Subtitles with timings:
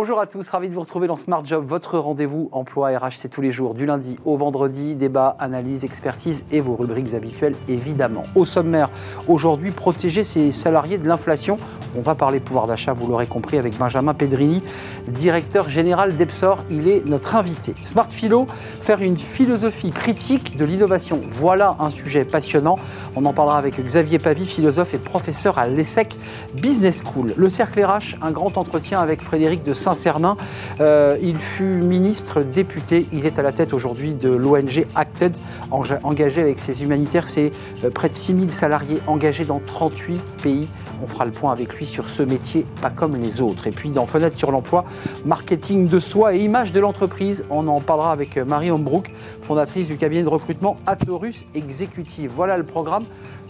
[0.00, 3.28] Bonjour à tous, ravi de vous retrouver dans Smart Job, votre rendez-vous emploi RH, c'est
[3.28, 8.22] tous les jours, du lundi au vendredi, débat, analyse, expertise et vos rubriques habituelles évidemment.
[8.36, 8.90] Au sommaire,
[9.26, 11.58] aujourd'hui, protéger ses salariés de l'inflation.
[11.96, 14.62] On va parler pouvoir d'achat, vous l'aurez compris, avec Benjamin Pedrini,
[15.08, 16.58] directeur général d'Epsor.
[16.70, 17.74] Il est notre invité.
[17.82, 18.46] Smart Philo,
[18.80, 21.22] faire une philosophie critique de l'innovation.
[21.28, 22.76] Voilà un sujet passionnant.
[23.16, 26.16] On en parlera avec Xavier Pavie, philosophe et professeur à l'ESSEC
[26.54, 27.32] Business School.
[27.36, 30.36] Le Cercle RH, un grand entretien avec Frédéric de Saint-Cernin.
[30.80, 33.06] Euh, il fut ministre, député.
[33.12, 35.36] Il est à la tête aujourd'hui de l'ONG Acted,
[35.70, 37.26] engagé avec ses humanitaires.
[37.26, 37.50] C'est
[37.84, 40.68] euh, près de 6000 salariés engagés dans 38 pays.
[41.02, 43.66] On fera le point avec lui sur ce métier pas comme les autres.
[43.66, 44.84] Et puis dans Fenêtre sur l'emploi,
[45.24, 47.44] marketing de soi et image de l'entreprise.
[47.50, 52.30] On en parlera avec Marie Hombrook, fondatrice du cabinet de recrutement Atorus Executive.
[52.34, 53.04] Voilà le programme.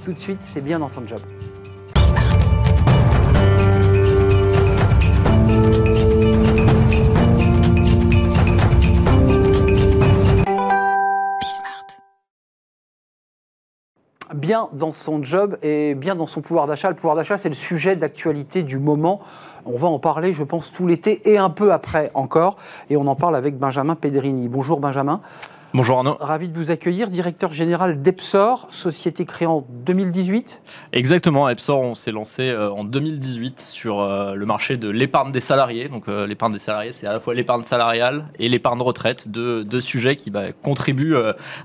[0.05, 1.21] Tout de suite, c'est bien dans son job.
[14.35, 16.89] Bien dans son job et bien dans son pouvoir d'achat.
[16.89, 19.21] Le pouvoir d'achat, c'est le sujet d'actualité du moment.
[19.67, 22.57] On va en parler, je pense, tout l'été et un peu après encore.
[22.91, 24.49] Et on en parle avec Benjamin Pedrini.
[24.49, 25.21] Bonjour Benjamin.
[25.75, 26.17] Bonjour Arnaud.
[26.19, 30.63] Ravi de vous accueillir, directeur général d'Epsor, société créée en 2018.
[30.95, 35.41] Exactement, Epsor, on s'est lancé euh, en 2018 sur euh, le marché de l'épargne des
[35.41, 35.91] salariés.
[35.91, 39.63] Donc euh, l'épargne des salariés, c'est à la fois l'épargne salariale et l'épargne retraite, deux,
[39.63, 41.17] deux, sujets qui bah, contribuent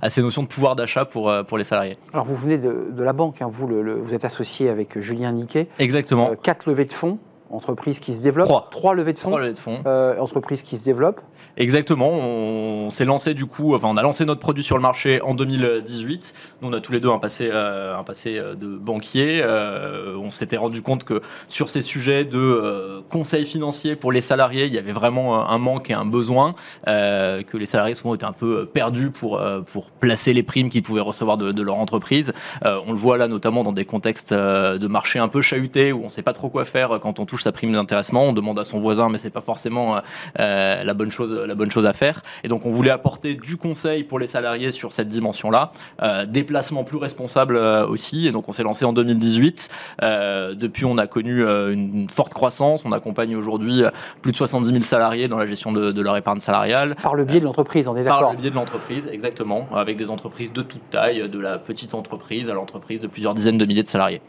[0.02, 1.96] à ces notions de pouvoir d'achat pour, pour les salariés.
[2.12, 3.50] Alors vous venez de, la banque, hein.
[3.50, 5.70] vous, vous êtes associé avec Julien Niquet.
[5.80, 6.32] Exactement.
[6.36, 7.20] quatre levées de fonds
[7.54, 8.48] entreprise qui se développe.
[8.48, 8.68] Trois.
[8.72, 9.30] Trois levées de fonds.
[9.30, 9.82] Trois levées de fonds.
[9.86, 11.22] Euh, entreprise qui se développe.
[11.58, 12.10] Exactement.
[12.10, 15.34] On, s'est lancé du coup, enfin, on a lancé notre produit sur le marché en
[15.34, 16.34] 2018.
[16.62, 19.42] Nous, on a tous les deux un passé, euh, un passé euh, de banquier.
[19.44, 24.66] Euh, on s'était rendu compte que sur ces sujets de conseil financier pour les salariés,
[24.66, 26.56] il y avait vraiment un manque et un besoin.
[26.86, 29.42] que les salariés souvent étaient un peu perdus pour,
[29.72, 32.34] pour placer les primes qu'ils pouvaient recevoir de, de leur entreprise.
[32.64, 36.06] on le voit là notamment dans des contextes de marché un peu chahutés où on
[36.06, 38.64] ne sait pas trop quoi faire quand on touche sa prime d'intéressement, on demande à
[38.64, 40.00] son voisin, mais c'est pas forcément euh,
[40.40, 42.22] euh, la bonne chose, la bonne chose à faire.
[42.44, 45.72] Et donc on voulait apporter du conseil pour les salariés sur cette dimension-là,
[46.02, 48.28] euh, des placements plus responsables aussi.
[48.28, 49.70] Et donc on s'est lancé en 2018.
[50.02, 52.84] depuis, on a connu une forte croissance.
[52.86, 53.84] On accompagne aujourd'hui
[54.22, 56.96] plus de 70 000 salariés dans la gestion de, leur épargne salariale.
[57.02, 58.22] Par le biais de l'entreprise, on est d'accord.
[58.22, 61.94] Par le biais de l'entreprise, exactement, avec des entreprises de toute taille, de la petite
[61.94, 64.22] entreprise à l'entreprise de plusieurs dizaines de milliers de salariés.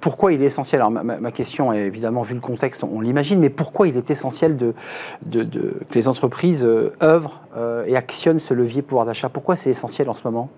[0.00, 0.80] pourquoi il est essentiel?
[0.80, 2.40] Alors ma, ma, question est évidemment, vu le
[2.82, 8.40] on l'imagine, mais pourquoi il est essentiel que les entreprises euh, œuvrent euh, et actionnent
[8.40, 9.28] ce levier pouvoir d'achat?
[9.28, 10.48] Pourquoi c'est essentiel en ce moment?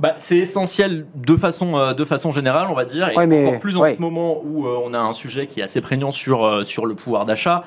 [0.00, 3.76] Bah, c'est essentiel de façon, euh, de façon générale, on va dire, et encore plus
[3.76, 6.64] en ce moment où euh, on a un sujet qui est assez prégnant sur, euh,
[6.64, 7.64] sur le pouvoir d'achat.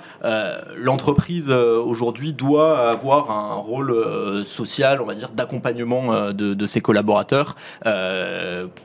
[0.77, 7.55] L'entreprise aujourd'hui doit avoir un rôle social, on va dire, d'accompagnement de, de, ses collaborateurs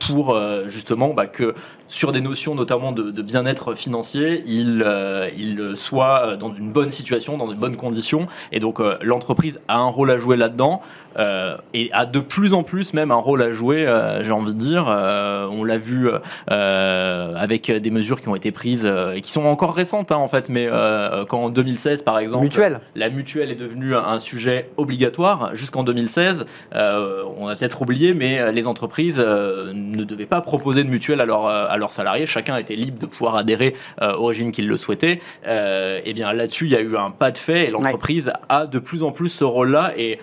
[0.07, 0.37] pour
[0.67, 1.53] justement bah, que
[1.87, 4.85] sur des notions notamment de, de bien-être financier, ils
[5.37, 8.27] il soient dans une bonne situation, dans de bonnes conditions.
[8.51, 10.81] Et donc l'entreprise a un rôle à jouer là-dedans
[11.73, 14.59] et a de plus en plus même un rôle à jouer, euh, j'ai envie de
[14.59, 14.85] dire.
[14.87, 16.09] Euh, on l'a vu
[16.51, 18.85] euh, avec des mesures qui ont été prises
[19.15, 20.69] et qui sont encore récentes hein, en fait, mais
[21.29, 22.79] quand en 2016 par exemple, mutuelle.
[22.95, 26.45] la mutuelle est devenue un sujet obligatoire jusqu'en 2016.
[26.73, 31.77] on a peut-être oublié, mais les entreprises ne devaient pas proposer de mutuelle à, à
[31.77, 32.25] leurs salariés.
[32.25, 35.21] Chacun était libre de pouvoir adhérer au régime qu'il le souhaitait.
[35.45, 38.79] et bien là-dessus, il y a eu un pas de fait et l'entreprise a de
[38.79, 39.93] plus en plus ce rôle-là.
[39.97, 40.19] Et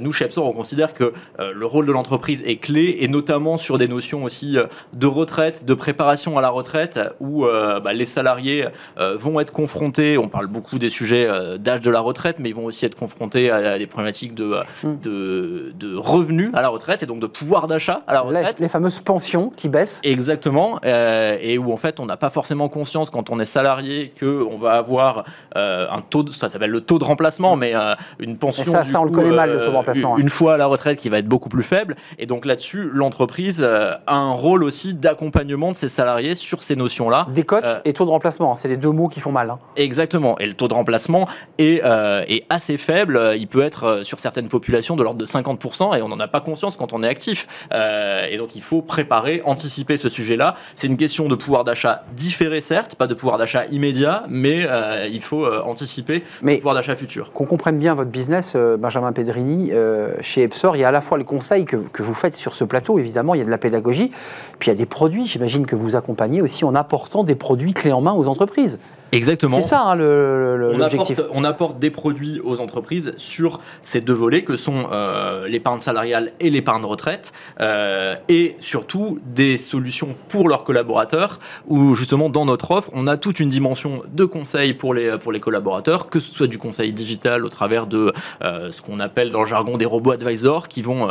[0.00, 3.78] nous, chez Epsor, on considère que le rôle de l'entreprise est clé, et notamment sur
[3.78, 8.04] des notions aussi euh, de retraite, de préparation à la retraite, où euh, bah, les
[8.04, 8.66] salariés
[8.98, 11.28] euh, vont être confrontés, on parle beaucoup des sujets
[11.58, 15.00] d'âge de la retraite, mais ils vont aussi être confrontés à des problématiques de, mm.
[15.02, 18.60] de, de revenus à la retraite, et donc de pouvoir d'achat à la retraite.
[18.60, 20.00] Les, fameuses pensions qui baissent.
[20.02, 24.56] Exactement, et où en fait on n'a pas forcément conscience quand on est salarié qu'on
[24.58, 25.24] va avoir
[25.54, 27.74] un taux, de, ça s'appelle le taux de remplacement, mais
[28.18, 28.64] une pension...
[28.64, 29.95] ça, ça on le connaît mal, le taux de remplacement.
[30.18, 33.60] Une fois à la retraite qui va être beaucoup plus faible, et donc là-dessus, l'entreprise
[33.62, 37.26] euh, a un rôle aussi d'accompagnement de ses salariés sur ces notions-là.
[37.32, 39.50] Décote euh, et taux de remplacement, hein, c'est les deux mots qui font mal.
[39.50, 39.58] Hein.
[39.76, 40.38] Exactement.
[40.38, 41.28] Et le taux de remplacement
[41.58, 43.34] est, euh, est, assez faible.
[43.36, 46.40] Il peut être sur certaines populations de l'ordre de 50% et on n'en a pas
[46.40, 47.46] conscience quand on est actif.
[47.72, 50.54] et donc il faut préparer, anticiper ce sujet-là.
[50.76, 54.66] C'est une question de pouvoir d'achat différé, certes, pas de pouvoir d'achat immédiat, mais
[55.10, 57.32] il faut anticiper le pouvoir d'achat futur.
[57.32, 59.72] Qu'on comprenne bien votre business, Benjamin Pedrini,
[60.20, 62.54] chez Epsor, il y a à la fois le conseil que, que vous faites sur
[62.54, 64.10] ce plateau, évidemment, il y a de la pédagogie,
[64.58, 67.74] puis il y a des produits, j'imagine que vous accompagnez aussi en apportant des produits
[67.74, 68.78] clés en main aux entreprises.
[69.12, 69.60] Exactement.
[69.60, 71.20] C'est ça hein, l'objectif.
[71.32, 75.80] On, on, apporte des produits aux entreprises sur ces deux volets que sont euh, l'épargne
[75.80, 81.38] salariale et l'épargne retraite, euh, et surtout des solutions pour leurs collaborateurs,
[81.68, 85.32] où justement dans notre offre, on a toute une dimension de conseil pour les, pour
[85.32, 88.12] les collaborateurs, que ce soit du conseil digital au travers de
[88.42, 91.10] euh, ce qu'on appelle dans le jargon des robots advisors, qui vont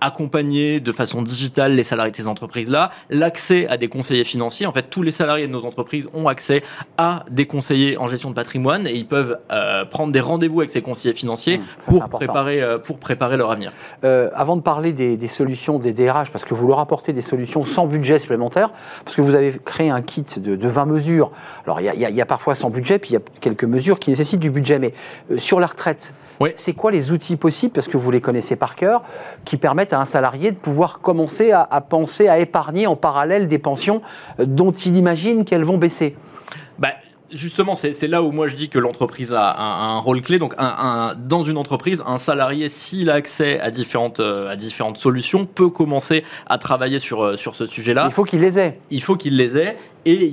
[0.00, 4.66] accompagner de façon digitale les salariés de ces entreprises-là, l'accès à des conseillers financiers.
[4.66, 6.62] En fait, tous les salariés de nos entreprises ont accès
[6.96, 6.99] à
[7.30, 10.82] des conseillers en gestion de patrimoine et ils peuvent euh, prendre des rendez-vous avec ces
[10.82, 13.72] conseillers financiers mmh, pour, préparer, euh, pour préparer leur avenir.
[14.04, 17.62] Euh, avant de parler des, solutions des DRH, parce que vous leur apportez des solutions
[17.62, 18.70] sans budget supplémentaire,
[19.04, 21.30] parce que vous avez créé un kit de, 20 mesures.
[21.64, 24.40] Alors il y, a parfois sans budget, puis il y a quelques mesures qui nécessitent
[24.40, 24.92] du budget, mais
[25.38, 26.14] sur la retraite,
[26.54, 29.02] c'est quoi les outils possibles, parce que vous les connaissez par cœur,
[29.44, 33.48] qui permettent à un salarié de pouvoir commencer à, à penser à épargner en parallèle
[33.48, 34.02] des pensions
[34.38, 36.16] dont il imagine qu'elles vont baisser
[37.32, 40.38] justement, c'est là où moi je dis que l'entreprise a, un, rôle clé.
[40.38, 44.98] Donc, un, dans une entreprise, un salarié, s'il a accès à différentes, euh, à différentes
[44.98, 48.06] solutions, peut commencer à travailler sur, euh, sur ce sujet-là.
[48.06, 48.80] Il faut qu'il les ait.
[48.90, 49.76] Il faut qu'il les ait.
[50.06, 50.32] Et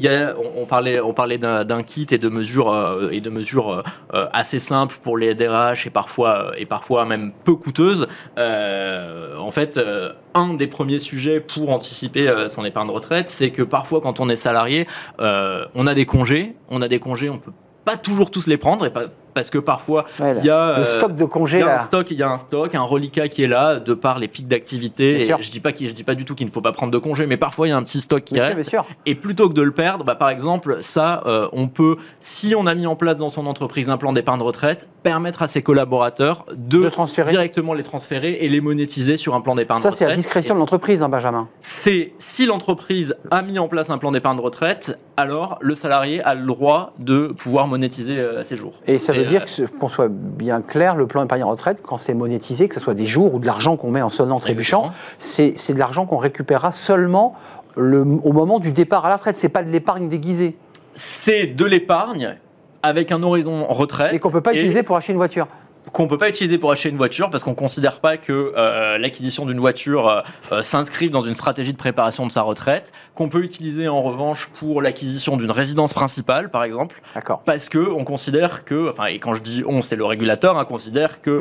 [0.56, 4.98] on, parlait, on parlait d'un kit et de mesures, euh, et de mesures assez simples
[5.02, 8.08] pour les DRH et parfois, et parfois même peu coûteuses.
[8.38, 9.80] en fait,
[10.34, 14.30] un des premiers sujets pour anticiper son épargne de retraite, c'est que parfois quand on
[14.30, 14.88] est salarié,
[15.20, 17.52] on a des congés, on a des congés, on peut
[17.88, 19.06] pas toujours tous les prendre et pas
[19.38, 21.60] parce que parfois il y a le stock de congés.
[21.60, 23.76] Il y a un stock, il y a un stock, un reliquat qui est là
[23.76, 25.20] de par les pics d'activité.
[25.20, 27.28] Je dis pas je dis pas du tout qu'il ne faut pas prendre de congés,
[27.28, 28.76] mais parfois il y a un petit stock qui reste.
[29.06, 32.66] Et plutôt que de le perdre, bah, par exemple, ça, euh, on peut, si on
[32.66, 36.46] a mis en place dans son entreprise un plan d'épargne retraite, permettre à ses collaborateurs
[36.56, 36.90] de,
[37.30, 39.94] directement les transférer et les monétiser sur un plan d'épargne retraite.
[39.94, 41.48] Ça, c'est à discrétion de l'entreprise, hein, Benjamin.
[41.62, 46.36] C'est si l'entreprise a mis en place un plan d'épargne retraite, alors le salarié a
[46.36, 48.76] le droit de pouvoir monétiser euh, ses jours.
[48.86, 49.46] Et ça veut dire
[49.80, 53.08] qu'on soit bien clair, le plan épargne retraite, quand c'est monétisé, que ce soit des
[53.08, 57.36] jours ou de l'argent qu'on met en sonnant trébuchant, c'est de l'argent qu'on récupérera seulement
[57.76, 59.36] le, au moment du départ à la retraite.
[59.36, 60.56] C'est pas de l'épargne déguisée.
[60.94, 62.38] C'est de l'épargne
[62.84, 64.14] avec un horizon retraite.
[64.14, 65.48] Et qu'on ne peut pas utiliser pour acheter une voiture
[65.92, 69.46] qu'on peut pas utiliser pour acheter une voiture parce qu'on considère pas que euh, l'acquisition
[69.46, 73.44] d'une voiture euh, euh, s'inscrive dans une stratégie de préparation de sa retraite, qu'on peut
[73.44, 77.02] utiliser en revanche pour l'acquisition d'une résidence principale, par exemple.
[77.16, 77.42] D'accord.
[77.46, 80.66] Parce que on considère que, enfin, et quand je dis on, c'est le régulateur, hein,
[80.66, 81.40] considère que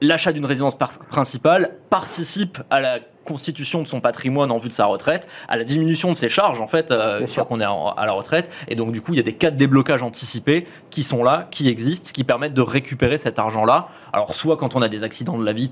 [0.00, 4.86] l'achat d'une résidence principale participe à la constitution de son patrimoine en vue de sa
[4.86, 8.06] retraite, à la diminution de ses charges en fait, euh, une fois qu'on est à
[8.06, 8.50] la retraite.
[8.68, 11.46] Et donc du coup, il y a des cas de déblocage anticipés qui sont là,
[11.50, 13.88] qui existent, qui permettent de récupérer cet argent-là.
[14.12, 15.70] Alors soit quand on a des accidents de la vie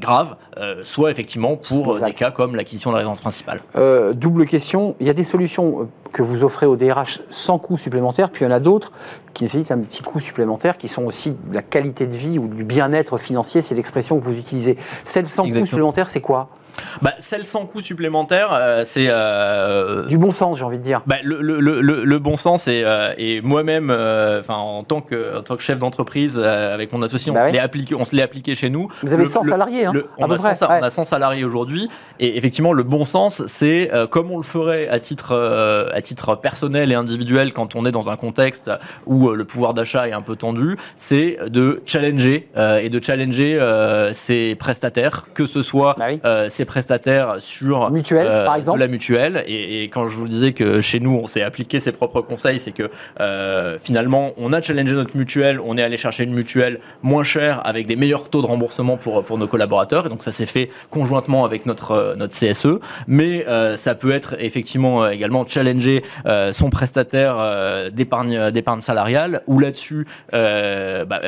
[0.00, 3.60] graves, euh, soit effectivement pour euh, des cas comme l'acquisition de la résidence principale.
[4.14, 8.30] double question, il y a des solutions que vous offrez au DRH sans coût supplémentaire,
[8.30, 8.92] puis il y en a d'autres
[9.34, 12.48] qui nécessitent un petit coût supplémentaire, qui sont aussi de la qualité de vie ou
[12.48, 14.76] du bien-être financier, c'est l'expression que vous utilisez.
[15.04, 16.48] Celle sans coût supplémentaire, c'est quoi?
[17.02, 19.06] Bah, Celle sans coût supplémentaire, euh, c'est.
[19.08, 21.02] Euh, du bon sens, j'ai envie de dire.
[21.06, 23.90] Bah, le, le, le, le, bon sens, et, euh, et moi-même,
[24.48, 27.58] en, tant que, en tant que chef d'entreprise, avec mon associé, on, bah se l'est
[27.58, 28.88] appliqué, on se l'est appliqué chez nous.
[29.02, 31.88] Vous avez 100 salariés, hein, on, a 100, on, a 100, salariés aujourd'hui,
[32.18, 35.34] et effectivement, le bon sens, c'est comme on le ferait à titre,
[35.92, 38.70] à titre personnel et individuel quand on est dans un contexte
[39.06, 43.58] où le pouvoir d'achat est un peu tendu, c'est de challenger et de challenger
[44.12, 48.78] ses prestataires, que ce soit bah ses prestataires sur mutuelle, euh, par exemple.
[48.78, 49.44] la mutuelle.
[49.46, 52.72] Et, quand je vous disais que chez nous, on s'est appliqué ses propres conseils, c'est
[52.72, 57.24] que euh, finalement, on a challengé notre mutuelle, on est allé chercher une mutuelle moins
[57.24, 60.06] chère avec des meilleurs taux de remboursement pour, pour nos collaborateurs.
[60.06, 62.80] Et donc, ça s'est fait conjointement avec notre, euh, notre CSE.
[63.06, 63.46] Mais
[63.76, 66.02] ça peut être effectivement également challenger
[66.50, 71.20] son prestataire d'épargne, d'épargne salariale, ou là-dessus, bah,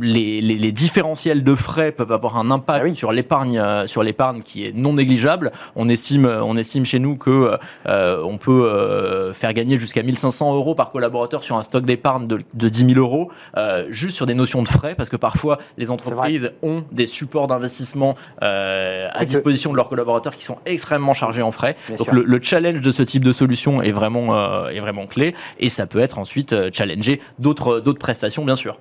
[0.00, 4.64] les, les, différentiels de frais peuvent avoir un impact ah sur l'épargne, sur l'épargne qui
[4.64, 5.52] est non négligeable.
[5.76, 10.54] On estime, on estime chez nous que euh, on peut euh, faire gagner jusqu'à 1500
[10.54, 14.26] euros par collaborateur sur un stock d'épargne de, de 10 000 euros, euh, juste sur
[14.26, 19.72] des notions de frais, parce que parfois les entreprises ont des supports d'investissement à disposition
[19.72, 21.76] de leurs collaborateurs qui sont extrêmement chargés en frais.
[21.98, 25.86] Donc le, challenge de ce type de solution est vraiment, est vraiment clé, et ça
[25.86, 28.78] peut être ensuite challenger d'autres d'autres prestations, bien sûr.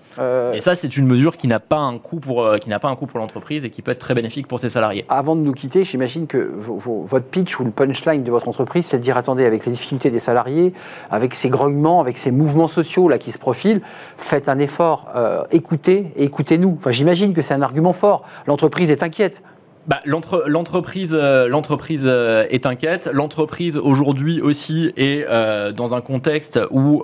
[0.53, 2.96] Et ça, c'est une mesure qui n'a pas un coût pour qui n'a pas un
[2.96, 5.05] coût pour l'entreprise et qui peut être très bénéfique pour ses salariés.
[5.10, 8.98] Avant de nous quitter j'imagine que votre pitch ou le punchline de votre entreprise, c'est
[8.98, 10.74] de dire attendez, avec les difficultés des salariés,
[11.10, 13.82] avec ces grognements, avec ces mouvements sociaux là qui se profilent,
[14.18, 16.78] faites un effort, euh, écoutez et écoutez-nous.
[16.90, 18.24] J'imagine que c'est un argument fort.
[18.48, 19.44] L'entreprise est inquiète.
[19.89, 23.10] Bah, L'entreprise euh, l'entreprise euh, est inquiète.
[23.12, 27.03] L'entreprise aujourd'hui aussi est euh, dans un contexte où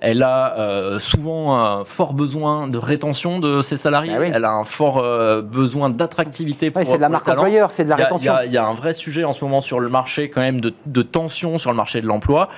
[0.00, 4.14] elle a souvent un fort besoin de rétention de ses salariés.
[4.16, 5.04] Ah elle a un fort
[5.42, 6.84] besoin d'attractivité pour.
[6.84, 8.34] c'est de la marque employeur, c'est de la rétention.
[8.44, 10.74] Il y, a un vrai sujet en ce moment sur le marché quand même de,
[10.86, 12.48] de tension sur le marché de l'emploi,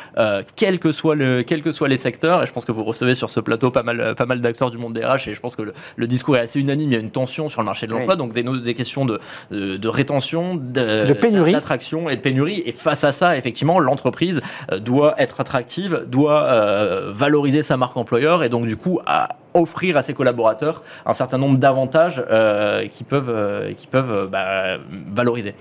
[0.56, 2.42] quel que soit le, quels que soient les secteurs.
[2.42, 4.78] Et je pense que vous recevez sur ce plateau pas mal, pas mal d'acteurs du
[4.78, 5.62] monde des RH et je pense que
[5.96, 6.90] le, discours est assez unanime.
[6.90, 9.20] Il y a une tension sur le marché de l'emploi, donc des, des questions de
[9.50, 12.62] de, rétention, de, pénurie, d'attraction et de pénurie.
[12.66, 14.40] Et face à ça, effectivement, l'entreprise
[14.73, 19.39] euh, doit être attractive, doit euh, valoriser sa marque employeur et donc du coup à
[19.54, 24.78] offrir à ses collaborateurs un certain nombre d'avantages euh, qui peuvent, qui peuvent bah,
[25.09, 25.54] valoriser.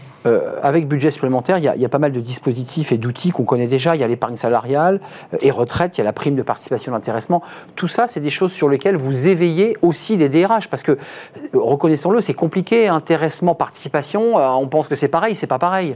[0.62, 3.96] avec budget supplémentaire, il y, a, pas mal de dispositifs et d'outils qu'on connaît déjà.
[3.96, 5.00] Il y a l'épargne salariale
[5.41, 7.41] et retraite, il y a la prime de participation d'intéressement.
[7.75, 10.98] Tout ça, c'est des choses sur lesquelles vous éveillez aussi les DRH parce que,
[11.53, 15.96] reconnaissons-le, c'est compliqué, intéressement, participation euh, on pense que c'est pareil, c'est pas pareil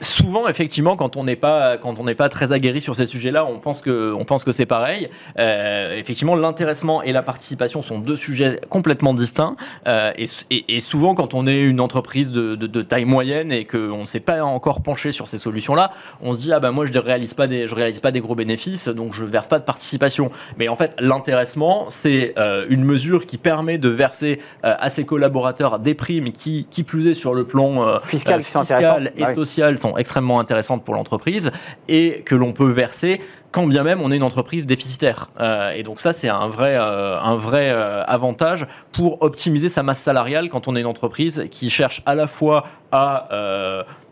[0.00, 3.44] souvent, effectivement, quand on n'est pas quand on n'est pas très aguerri sur ces sujets-là,
[3.44, 5.08] on pense que on pense que c'est pareil.
[5.38, 9.56] Euh, effectivement, l'intéressement et la participation sont deux sujets complètement distincts.
[9.86, 14.20] Euh, et, souvent, quand on est une entreprise de, taille moyenne et qu'on ne s'est
[14.20, 15.90] pas encore penché sur ces solutions-là,
[16.22, 18.20] on se dit ah ben moi je ne réalise pas des je réalise pas des
[18.20, 20.30] gros bénéfices, donc je verse pas de participation.
[20.58, 25.78] Mais en fait, l'intéressement, c'est euh, une mesure qui permet de verser à ses collaborateurs
[25.78, 30.84] des primes qui qui plus est sur le plan fiscal, fiscal et social extrêmement intéressantes
[30.84, 31.50] pour l'entreprise
[31.88, 35.30] et que l'on peut verser quand bien même on est une entreprise déficitaire.
[35.40, 39.82] Euh, et donc ça, c'est un vrai, euh, un vrai euh, avantage pour optimiser sa
[39.82, 43.28] masse salariale quand on est une entreprise qui cherche à la fois à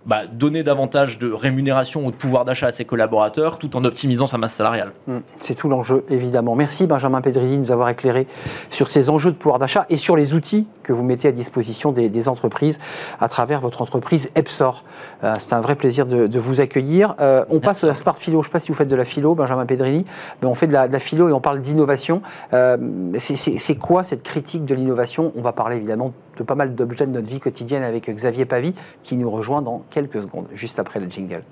[0.07, 4.27] bah, donner davantage de rémunération ou de pouvoir d'achat à ses collaborateurs tout en optimisant
[4.27, 4.93] sa masse salariale.
[5.09, 6.55] Hum, c'est tout l'enjeu, évidemment.
[6.55, 8.27] Merci Benjamin Pedrini de nous avoir éclairé
[8.71, 11.93] sur ces enjeux de pouvoir d'achat et sur les outils que vous mettez à disposition
[11.93, 12.79] des, entreprises
[13.21, 14.83] à travers votre entreprise Epsor.
[15.23, 17.15] Euh, c'est un vrai plaisir de, vous accueillir.
[17.21, 18.43] Euh, on passe à la Smart Philo.
[18.43, 20.05] Je ne sais pas si vous faites de la philo, Benjamin Pedrini,
[20.41, 22.23] mais on fait de la, philo et on parle d'innovation.
[22.53, 22.77] Euh,
[23.19, 25.33] c'est quoi cette critique de l'innovation?
[25.37, 28.75] On va parler évidemment de pas mal d'objets de notre vie quotidienne avec Xavier Pavie
[29.03, 31.43] qui nous rejoint dans quelques secondes, juste après le jingle.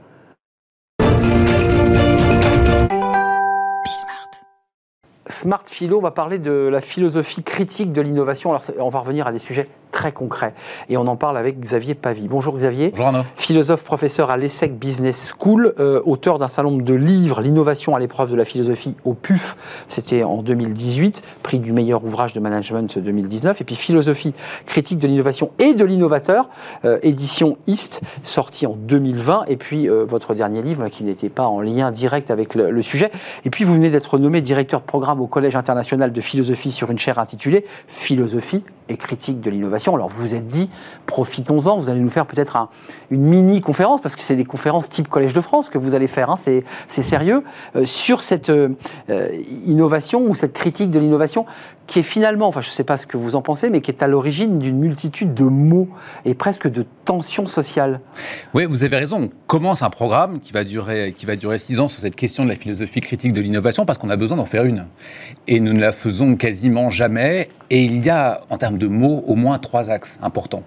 [5.26, 8.50] Smart Philo, on va parler de la philosophie critique de l'innovation.
[8.50, 10.54] Alors, on va revenir à des sujets très concret.
[10.88, 12.26] Et on en parle avec Xavier Pavie.
[12.26, 12.90] Bonjour Xavier.
[12.90, 13.24] Bonjour Arnaud.
[13.36, 18.00] Philosophe, professeur à l'ESSEC Business School, euh, auteur d'un certain nombre de livres, L'innovation à
[18.00, 19.56] l'épreuve de la philosophie au PUF,
[19.88, 24.34] c'était en 2018, prix du meilleur ouvrage de management 2019, et puis Philosophie
[24.66, 26.48] critique de l'innovation et de l'innovateur,
[26.84, 31.46] euh, édition East, sorti en 2020, et puis euh, votre dernier livre qui n'était pas
[31.46, 33.12] en lien direct avec le, le sujet.
[33.44, 36.90] Et puis vous venez d'être nommé directeur de programme au Collège international de philosophie sur
[36.90, 39.94] une chaire intitulée Philosophie et critique de l'innovation.
[39.94, 40.68] Alors vous vous êtes dit,
[41.06, 42.68] profitons-en, vous allez nous faire peut-être
[43.10, 46.30] une mini-conférence, parce que c'est des conférences type Collège de France que vous allez faire,
[46.30, 47.42] hein, c'est sérieux,
[47.76, 48.68] euh, sur cette euh,
[49.66, 51.46] innovation ou cette critique de l'innovation
[51.86, 53.90] qui est finalement, enfin je ne sais pas ce que vous en pensez, mais qui
[53.90, 55.88] est à l'origine d'une multitude de mots
[56.24, 58.00] et presque de tensions sociales.
[58.54, 59.22] Oui, vous avez raison.
[59.22, 62.44] On commence un programme qui va durer, qui va durer six ans sur cette question
[62.44, 64.86] de la philosophie critique de l'innovation parce qu'on a besoin d'en faire une.
[65.46, 67.48] Et nous ne la faisons quasiment jamais.
[67.70, 70.62] Et il y a, en termes de mots, au moins trois axes importants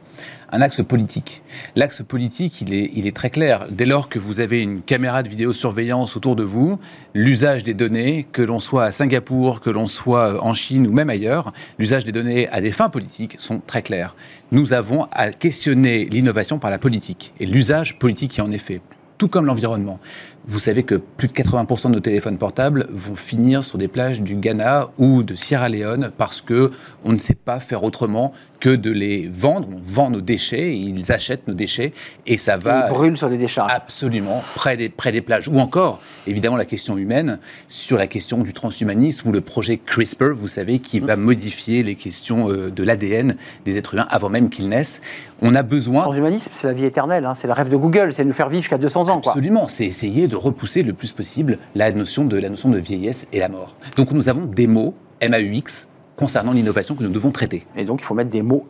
[0.51, 1.41] un axe politique.
[1.75, 3.67] L'axe politique, il est, il très clair.
[3.69, 6.79] Dès lors que vous avez une caméra de vidéosurveillance autour de vous,
[7.13, 11.09] l'usage des données, que l'on soit à Singapour, que l'on soit en Chine ou même
[11.09, 14.15] ailleurs, l'usage des données à des fins politiques sont très clairs.
[14.51, 18.81] Nous avons à questionner l'innovation par la politique et l'usage politique qui en est fait
[19.17, 19.99] tout comme l'environnement.
[20.45, 24.21] Vous savez que plus de 80% de nos téléphones portables vont finir sur des plages
[24.21, 26.71] du Ghana ou de Sierra Leone parce que
[27.03, 29.67] on ne sait pas faire autrement que de les vendre.
[29.71, 31.93] On vend nos déchets, ils achètent nos déchets
[32.25, 32.87] et ça va.
[32.87, 33.71] Ils brûlent sur des décharges.
[33.73, 35.47] Absolument, près des, près des plages.
[35.47, 40.33] Ou encore, évidemment, la question humaine sur la question du transhumanisme ou le projet CRISPR,
[40.35, 43.35] vous savez, qui va modifier les questions euh, de l'ADN
[43.65, 45.01] des êtres humains avant même qu'ils naissent.
[45.41, 45.99] On a besoin.
[45.99, 47.35] Le transhumanisme, c'est la vie éternelle, hein.
[47.35, 49.21] c'est le rêve de Google, c'est de nous faire vivre jusqu'à 200 ans.
[49.25, 53.27] Absolument, c'est essayer de repousser le plus possible la notion de, la notion de vieillesse
[53.33, 53.75] et la mort.
[53.95, 57.65] Donc nous avons des mots, MAUX, concernant l'innovation que nous devons traiter.
[57.77, 58.63] Et donc il faut mettre des mots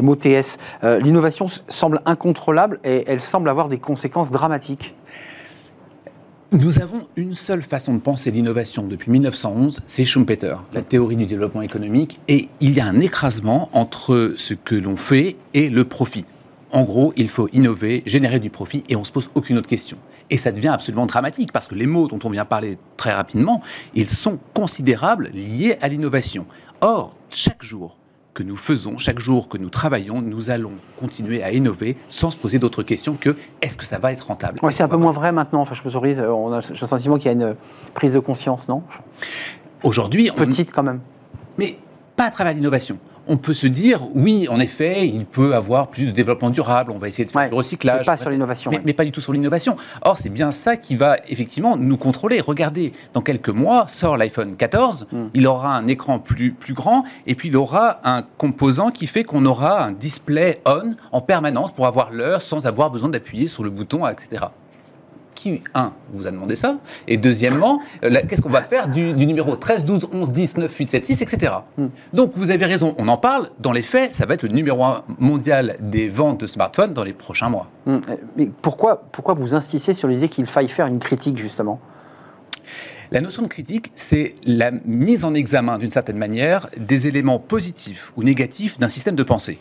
[0.00, 0.58] MOTS.
[0.84, 4.94] Euh, l'innovation semble incontrôlable et elle semble avoir des conséquences dramatiques.
[6.52, 11.24] Nous avons une seule façon de penser l'innovation depuis 1911, c'est Schumpeter, la théorie du
[11.24, 15.84] développement économique, et il y a un écrasement entre ce que l'on fait et le
[15.84, 16.26] profit.
[16.70, 19.96] En gros, il faut innover, générer du profit, et on se pose aucune autre question.
[20.28, 23.62] Et ça devient absolument dramatique parce que les mots dont on vient parler très rapidement,
[23.94, 26.46] ils sont considérables liés à l'innovation.
[26.84, 27.96] Or, chaque jour,
[28.34, 32.36] que nous faisons, chaque jour que nous travaillons, nous allons continuer à innover sans se
[32.36, 34.58] poser d'autres questions que est-ce que ça va être rentable?
[34.62, 37.18] Ouais, C'est un peu moins vrai maintenant, enfin, je me souris, on a le sentiment
[37.18, 37.54] qu'il y a une
[37.94, 38.82] prise de conscience, non?
[39.84, 40.98] Aujourd'hui, Petite quand même.
[41.56, 41.78] Mais
[42.16, 46.06] pas à travers l'innovation on peut se dire, oui, en effet, il peut avoir plus
[46.06, 48.00] de développement durable, on va essayer de faire du recyclage.
[48.00, 48.70] Mais pas sur l'innovation.
[48.84, 49.76] Mais, pas du tout sur l'innovation.
[50.02, 52.40] Or, c'est bien ça qui va effectivement nous contrôler.
[52.40, 55.26] Regardez, dans quelques mois, sort l'iPhone 14, hmm.
[55.34, 59.24] il aura un écran plus, plus grand, et puis il aura un composant qui fait
[59.24, 63.64] qu'on aura un display on en permanence pour avoir l'heure sans avoir besoin d'appuyer sur
[63.64, 64.46] le bouton, etc
[65.42, 69.56] qui, un, vous a demandé ça Et deuxièmement, euh, qu'est-ce qu'on va faire du, numéro
[69.56, 71.52] 13, 12, 11, 10, 9, 8, 7, 6, etc.
[72.12, 73.48] Donc vous avez raison, on en parle.
[73.58, 77.02] Dans les faits, ça va être le numéro 1 mondial des ventes de smartphones dans
[77.02, 77.68] les prochains mois.
[77.86, 77.98] Hmm.
[78.36, 81.80] Mais pourquoi, pourquoi vous insistez sur l'idée qu'il faille faire une critique, justement?
[83.10, 88.12] La notion de critique, c'est la mise en examen, d'une certaine manière, des éléments positifs
[88.16, 89.58] ou négatifs d'un système de pensée.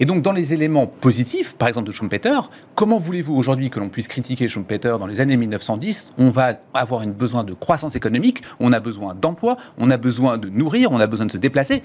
[0.00, 2.38] Et donc, dans les éléments positifs, par exemple de Schumpeter,
[2.74, 7.02] comment voulez-vous aujourd'hui que l'on puisse critiquer Schumpeter dans les années 1910 On va avoir
[7.02, 11.00] un besoin de croissance économique, on a besoin d'emploi, on a besoin de nourrir, on
[11.00, 11.82] a besoin de se déplacer.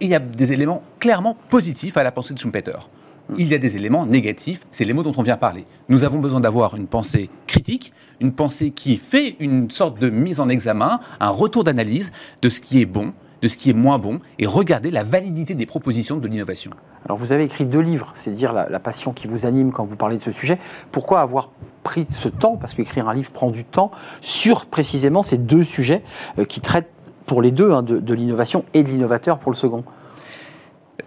[0.00, 2.78] il y a des éléments clairement positifs à la pensée de Schumpeter.
[3.38, 5.64] Il y a des éléments négatifs, c'est les mots dont on vient parler.
[5.88, 10.40] Nous avons besoin d'avoir une pensée critique, une pensée qui fait une sorte de mise
[10.40, 12.12] en examen, un retour d'analyse
[12.42, 15.54] de ce qui est bon, de ce qui est moins bon et regarder la validité
[15.54, 16.70] des propositions de l'innovation.
[17.04, 19.96] Alors vous avez écrit deux livres, c'est dire la, passion qui vous anime quand vous
[19.96, 20.58] parlez de ce sujet.
[20.90, 21.50] Pourquoi avoir
[21.82, 23.90] pris ce temps, parce qu'écrire un livre prend du temps,
[24.22, 26.02] sur précisément ces deux sujets
[26.38, 26.90] euh, qui traitent
[27.26, 29.84] pour les deux hein, de l'innovation et de l'innovateur pour le second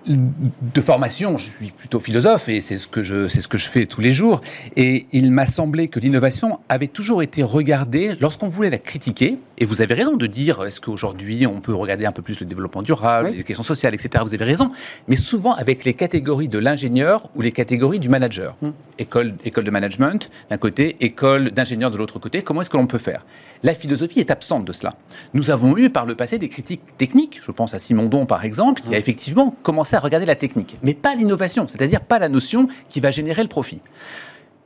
[0.06, 3.68] de formation, je suis plutôt philosophe et c'est ce que je c'est ce que je
[3.68, 4.42] fais tous les jours.
[4.76, 9.38] Et il m'a semblé que l'innovation avait toujours été regardée lorsqu'on voulait la critiquer.
[9.58, 12.46] Et vous avez raison de dire est-ce qu'aujourd'hui on peut regarder un peu plus le
[12.46, 14.24] développement durable, les questions sociales, etc.
[14.26, 14.72] Vous avez raison.
[15.08, 18.56] Mais souvent avec les catégories de l'ingénieur ou les catégories du manager.
[18.62, 18.72] Hmm.
[19.00, 22.42] École école de management d'un côté, école d'ingénieur de l'autre côté.
[22.42, 23.26] Comment est-ce que l'on peut faire?
[23.64, 24.94] La philosophie est absente de cela.
[25.34, 27.40] Nous avons eu par le passé des critiques techniques.
[27.44, 30.94] Je pense à Simondon par exemple, qui a effectivement commencé à regarder la technique, mais
[30.94, 33.82] pas l'innovation, c'est-à-dire pas la notion qui va générer le profit.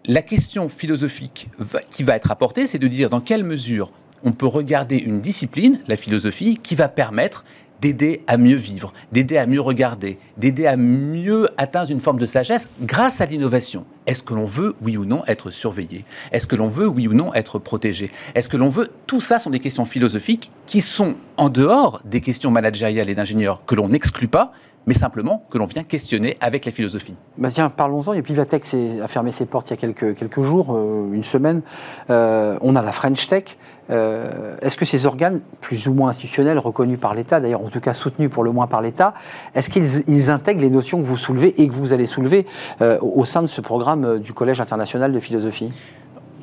[0.05, 1.49] La question philosophique
[1.89, 3.91] qui va être apportée, c'est de dire dans quelle mesure
[4.23, 7.43] on peut regarder une discipline, la philosophie, qui va permettre
[7.81, 12.25] d'aider à mieux vivre, d'aider à mieux regarder, d'aider à mieux atteindre une forme de
[12.25, 13.85] sagesse grâce à l'innovation.
[14.05, 16.05] Est-ce que l'on veut, oui ou non, être surveillé?
[16.31, 18.11] Est-ce que l'on veut, oui ou non, être protégé?
[18.35, 22.21] Est-ce que l'on veut Tout ça sont des questions philosophiques qui sont en dehors des
[22.21, 24.53] questions managériales et d'ingénieurs que l'on n'exclut pas,
[24.87, 27.15] mais simplement que l'on vient questionner avec la philosophie.
[27.37, 28.13] Bah tiens, parlons-en.
[28.13, 31.23] Et puis Vatex a fermé ses portes il y a quelques, quelques jours, euh, une
[31.23, 31.61] semaine.
[32.09, 33.57] Euh, on a la French Tech.
[33.89, 37.81] Euh, est-ce que ces organes, plus ou moins institutionnels, reconnus par l'État, d'ailleurs en tout
[37.81, 39.13] cas soutenus pour le moins par l'État,
[39.53, 42.45] est-ce qu'ils intègrent les notions que vous soulevez et que vous allez soulever
[42.79, 45.71] au sein de ce programme du Collège international de philosophie?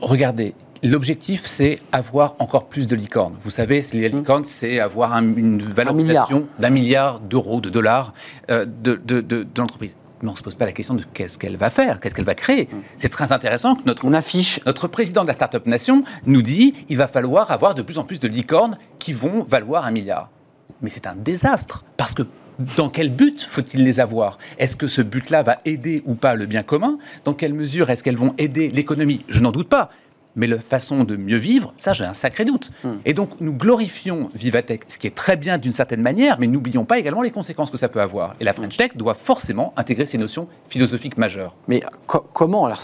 [0.01, 3.35] Regardez, L'objectif, c'est avoir encore plus de licornes.
[3.41, 4.17] Vous savez, les mmh.
[4.17, 8.13] licornes, c'est avoir une valorisation d'un milliard d'euros, de dollars
[8.51, 11.57] euh, de, de, l'entreprise mais on ne se pose pas la question de qu'est-ce qu'elle
[11.57, 12.65] va faire, qu'est-ce qu'elle va créer.
[12.65, 12.77] Mmh.
[12.97, 14.59] C'est très intéressant que notre, on affiche.
[14.67, 18.03] notre président de la Startup Nation nous dit il va falloir avoir de plus en
[18.03, 20.29] plus de licornes qui vont valoir un milliard.
[20.83, 22.25] Mais c'est un désastre, parce que
[22.77, 24.39] dans quel but faut-il les avoir?
[24.59, 26.99] Est-ce que ce but-là va aider ou pas le bien commun?
[27.25, 29.25] Dans quelle mesure est-ce qu'elles vont aider l'économie?
[29.29, 29.91] Je n'en doute pas
[30.39, 32.71] mais la façon de mieux vivre, ça j'ai un sacré doute.
[32.85, 32.95] Hmm.
[33.05, 36.85] Et donc nous glorifions Vivatech, ce qui est très bien d'une certaine manière, mais n'oublions
[36.85, 38.37] pas également les conséquences que ça peut avoir.
[38.41, 41.55] Et la French Tech doit forcément intégrer ces notions philosophiques majeures.
[41.67, 42.81] Mais comment, alors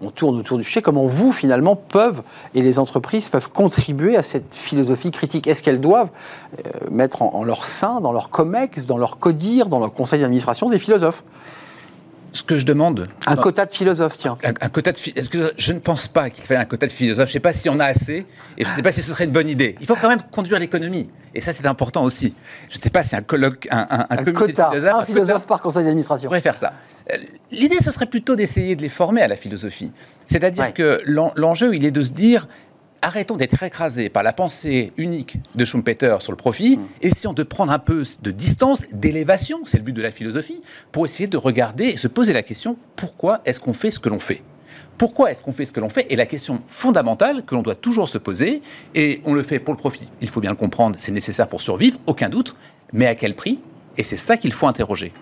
[0.00, 2.22] on, tourne autour du sujet, comment vous finalement peuvent,
[2.54, 5.46] et les entreprises peuvent contribuer à cette philosophie critique?
[5.46, 6.10] Est-ce qu'elles doivent
[6.58, 10.20] euh, mettre en, en, leur sein, dans leur COMEX, dans leur CODIR, dans leur conseil
[10.20, 11.22] d'administration des philosophes?
[12.34, 13.08] Ce que je demande.
[13.26, 14.36] Un quota de philosophes, tiens.
[14.42, 17.28] Un, quota de que je ne pense pas qu'il faille un quota de philosophes?
[17.28, 18.26] Je ne sais pas si on a assez,
[18.58, 19.76] et je ne sais pas si ce serait une bonne idée.
[19.80, 22.34] Il faut quand même conduire l'économie, et ça c'est important aussi.
[22.68, 25.60] Je ne sais pas si un colloque, un, un, un, quota, philosophes, un philosophe par
[25.62, 26.28] conseil d'administration.
[26.28, 26.72] pourrait faire ça.
[27.12, 27.16] Euh,
[27.52, 29.92] l'idée, ce serait plutôt d'essayer de les former à la philosophie.
[30.26, 32.48] C'est-à-dire que l'enjeu, il est de se dire,
[33.04, 36.86] arrêtons d'être écrasés par la pensée unique de Schumpeter sur le profit, mm.
[37.02, 41.04] essayons de prendre un peu de distance, d'élévation, c'est le but de la philosophie, pour
[41.04, 44.18] essayer de regarder et se poser la question pourquoi est-ce qu'on fait ce que l'on
[44.18, 44.42] fait?
[44.96, 46.06] Pourquoi est-ce qu'on fait ce que l'on fait?
[46.10, 48.62] Et la question fondamentale que l'on doit toujours se poser,
[48.94, 51.60] et on le fait pour le profit, il faut bien le comprendre, c'est nécessaire pour
[51.60, 52.56] survivre, aucun doute,
[52.92, 53.58] mais à quel prix?
[53.96, 55.12] Et c'est ça qu'il faut interroger.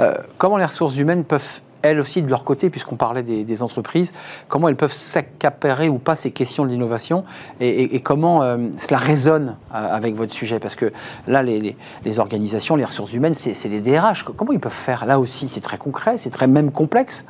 [0.00, 4.12] Euh, comment les ressources humaines peuvent elles aussi de leur côté, puisqu'on parlait des, entreprises,
[4.48, 7.24] comment elles peuvent s'accaparer ou pas ces questions de l'innovation
[7.60, 10.92] et, comment euh, cela résonne euh, avec votre sujet Parce que
[11.28, 11.76] là, les,
[12.18, 14.24] organisations, les ressources humaines, c'est les DRH.
[14.24, 15.04] Comment ils peuvent faire?
[15.06, 17.24] Là aussi, c'est très concret, c'est très même complexe.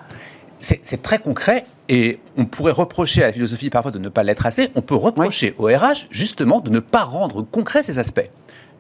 [0.61, 4.47] C'est très concret et on pourrait reprocher à la philosophie parfois de ne pas l'être
[4.47, 4.71] assez.
[4.77, 8.31] On peut reprocher au RH justement de ne pas rendre concret ces aspects.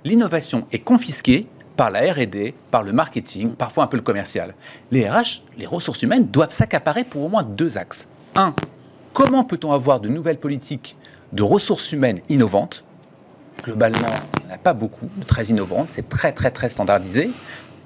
[0.05, 4.55] L'innovation est confisquée par la R&D, par le marketing, parfois un peu le commercial.
[4.91, 8.07] Les RH, les ressources humaines, doivent s'accaparer pour au moins deux axes.
[8.37, 8.55] Un,
[9.13, 10.97] comment peut-on avoir de nouvelles politiques
[11.33, 12.85] de ressources humaines innovantes?
[13.63, 13.99] Globalement,
[14.41, 17.31] il n'y en a pas beaucoup de très innovantes, c'est très très très standardisé.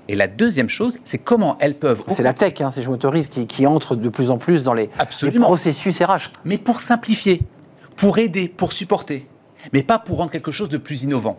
[0.09, 2.03] Et la deuxième chose, c'est comment elles peuvent...
[2.09, 4.73] C'est la tech, hein, c'est je m'autorise, qui, qui entre de plus en plus dans
[4.73, 4.89] les,
[5.23, 6.31] les processus RH.
[6.47, 7.43] Mais pour simplifier,
[7.97, 9.29] pour aider, pour supporter,
[9.75, 11.39] mais pas pour rendre quelque chose de plus innovant.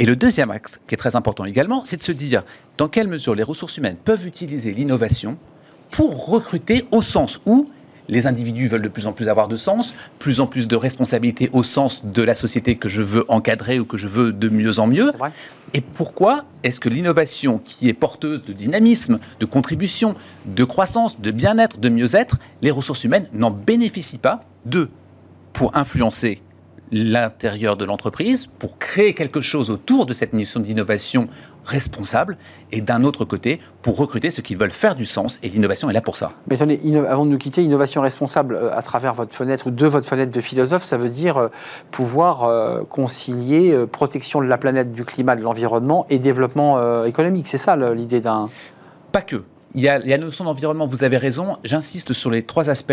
[0.00, 2.42] Et le deuxième axe, qui est très important également, c'est de se dire
[2.78, 5.36] dans quelle mesure les ressources humaines peuvent utiliser l'innovation
[5.90, 7.68] pour recruter au sens où
[8.08, 11.50] les individus veulent de plus en plus avoir de sens, plus en plus de responsabilités
[11.52, 14.78] au sens de la société que je veux encadrer ou que je veux de mieux
[14.78, 15.12] en mieux.
[15.74, 20.14] Et pourquoi est-ce que l'innovation qui est porteuse de dynamisme, de contribution,
[20.46, 24.44] de croissance, de bien-être, de mieux-être, les ressources humaines n'en bénéficient pas?
[24.64, 24.88] Deux,
[25.52, 26.40] pour influencer
[26.92, 31.26] l'intérieur de l'entreprise pour créer quelque chose autour de cette mission d'innovation
[31.64, 32.36] responsable
[32.72, 35.92] et d'un autre côté pour recruter ceux qui veulent faire du sens et l'innovation est
[35.92, 36.32] là pour ça.
[36.48, 39.86] Mais attendez, avant de nous quitter, innovation responsable euh, à travers votre fenêtre ou de
[39.86, 41.48] votre fenêtre de philosophe, ça veut dire euh,
[41.90, 47.46] pouvoir euh, concilier protection de la planète, du climat, de l'environnement et développement économique.
[47.48, 48.48] C'est ça l'idée d'un...
[49.12, 49.44] Pas que.
[49.74, 51.56] Il y, a, la notion d'environnement, vous avez raison.
[51.62, 52.92] J'insiste sur les trois aspects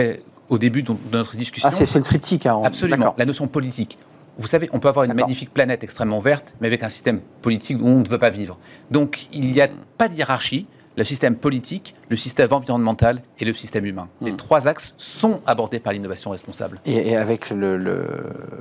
[0.49, 1.69] au début de notre discussion.
[1.71, 2.45] Ah, c'est le triptyque.
[2.45, 3.13] Hein, Absolument.
[3.17, 3.97] La notion politique.
[4.37, 7.79] Vous savez, on peut avoir une magnifique planète extrêmement verte, mais avec un système politique
[7.81, 8.59] où on ne veut pas vivre.
[8.91, 13.53] Donc, il n'y a pas de hiérarchie le système politique, le système environnemental et le
[13.53, 14.09] système humain.
[14.21, 14.37] Les hmm.
[14.37, 16.79] trois axes sont abordés par l'innovation responsable.
[16.85, 17.51] Et, avec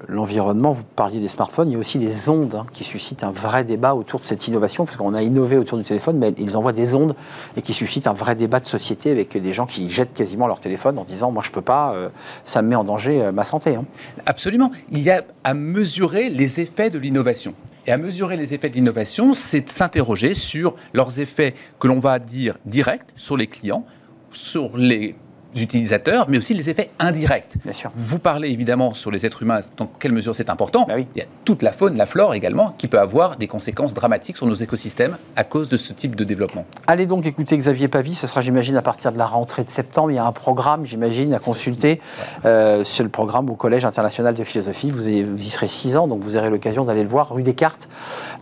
[0.09, 3.31] l'environnement, vous parliez des smartphones, il y a aussi des ondes hein, qui suscitent un
[3.31, 6.57] vrai débat autour de cette innovation, parce qu'on a innové autour du téléphone, mais ils
[6.57, 7.17] envoient des ondes
[7.57, 10.61] et qui suscitent un vrai débat de société avec des gens qui jettent quasiment leur
[10.61, 12.11] téléphone en disant moi je peux pas, euh,
[12.45, 13.77] ça me met en danger euh, ma santé.
[13.77, 13.85] Hein.
[14.27, 14.71] Absolument.
[14.91, 17.55] Il y a à mesurer les effets de l'innovation.
[17.87, 22.01] Et à mesurer les effets de l'innovation, c'est de s'interroger sur leurs effets que l'on
[22.01, 23.87] va dire directs sur les clients,
[24.33, 25.15] sur les
[25.61, 27.55] utilisateurs, mais aussi les effets indirects.
[27.65, 27.91] Bien sûr.
[27.95, 30.85] Vous parlez évidemment sur les êtres humains, dans quelle mesure c'est important.
[30.87, 33.95] Bah Il y a toute la faune, la flore également, qui peut avoir des conséquences
[33.95, 36.67] dramatiques sur nos écosystèmes à cause de ce type de développement.
[36.87, 40.11] Allez donc écouter Xavier Pavie, ce sera j'imagine à partir de la rentrée de septembre.
[40.11, 42.01] Il y a un programme, j'imagine, à consulter.
[42.45, 44.91] Euh, sur le programme au Collège international de philosophie.
[44.91, 47.89] Vous, y serez six ans, donc vous aurez l'occasion d'aller le voir, rue Descartes,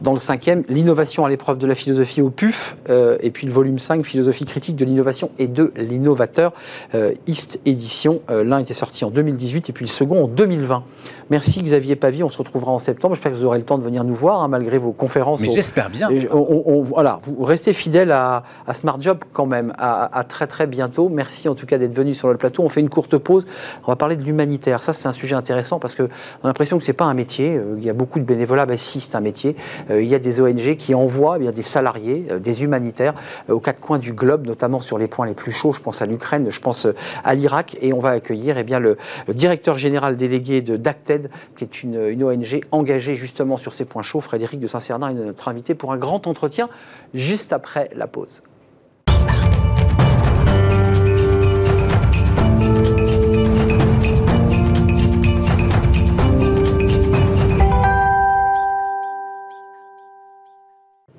[0.01, 0.65] dans le cinquième.
[0.69, 4.45] L'innovation à l'épreuve de la philosophie au PUF, euh, et puis le volume 5, philosophie
[4.45, 6.53] critique de l'innovation et de l'innovateur.
[6.95, 8.21] Euh, euh, East Edition.
[8.31, 10.85] Euh, l'un était sorti en 2018 et puis le second en 2020.
[11.31, 13.15] Merci Xavier Pavie, on se retrouvera en septembre.
[13.15, 15.41] J'espère que vous aurez le temps de venir nous voir, hein, malgré vos conférences.
[15.41, 16.09] Mais j'espère bien.
[16.33, 19.73] On, voilà, vous restez fidèle à, Smart Job quand même.
[19.79, 21.09] À, très très bientôt.
[21.09, 22.63] Merci en tout cas d'être venu sur le plateau.
[22.63, 23.47] On fait une courte pause.
[23.85, 24.83] On va parler de l'humanitaire.
[24.83, 27.57] Ça, c'est un sujet intéressant parce qu'on a l'impression que c'est pas un métier.
[27.57, 28.67] Euh, il y a beaucoup de bénévolat.
[28.67, 29.57] Ben, si, c'est un métier.
[29.91, 33.15] Il y a des ONG qui envoient eh bien, des salariés, des humanitaires
[33.49, 35.73] aux quatre coins du globe, notamment sur les points les plus chauds.
[35.73, 36.87] Je pense à l'Ukraine, je pense
[37.25, 37.77] à l'Irak.
[37.81, 38.97] Et on va accueillir eh bien, le,
[39.29, 44.03] directeur général délégué de DACTED, qui est une, une, ONG engagée justement sur ces points
[44.03, 44.21] chauds.
[44.21, 46.69] Frédéric de Saint-Cernin est notre invité pour un grand entretien
[47.13, 48.43] juste après la pause.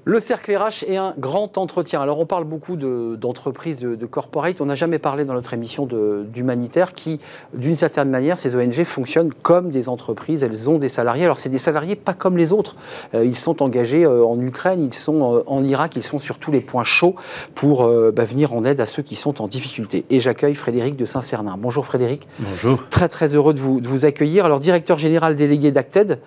[0.08, 2.00] Le cercle RH est un grand entretien.
[2.00, 4.62] Alors on parle beaucoup d'entreprises, de, de, corporate.
[4.62, 7.20] On n'a jamais parlé dans notre émission d'humanitaire qui,
[7.56, 10.44] d'une certaine manière, ces ONG fonctionnent comme des entreprises.
[10.44, 11.24] Elles ont des salariés.
[11.24, 12.76] Alors c'est des salariés pas comme les autres.
[13.16, 16.38] Euh, ils sont engagés euh, en Ukraine, ils sont euh, en Irak, ils sont sur
[16.38, 17.16] tous les points chauds
[17.56, 20.06] pour bah, venir en aide à ceux qui sont en difficulté.
[20.12, 21.56] Et j'accueille Frédéric de Saint-Cernin.
[21.58, 22.28] Bonjour Frédéric.
[22.38, 22.88] Bonjour.
[22.90, 24.46] Très très heureux de vous, de vous accueillir.
[24.46, 26.20] Alors directeur général délégué d'Acted,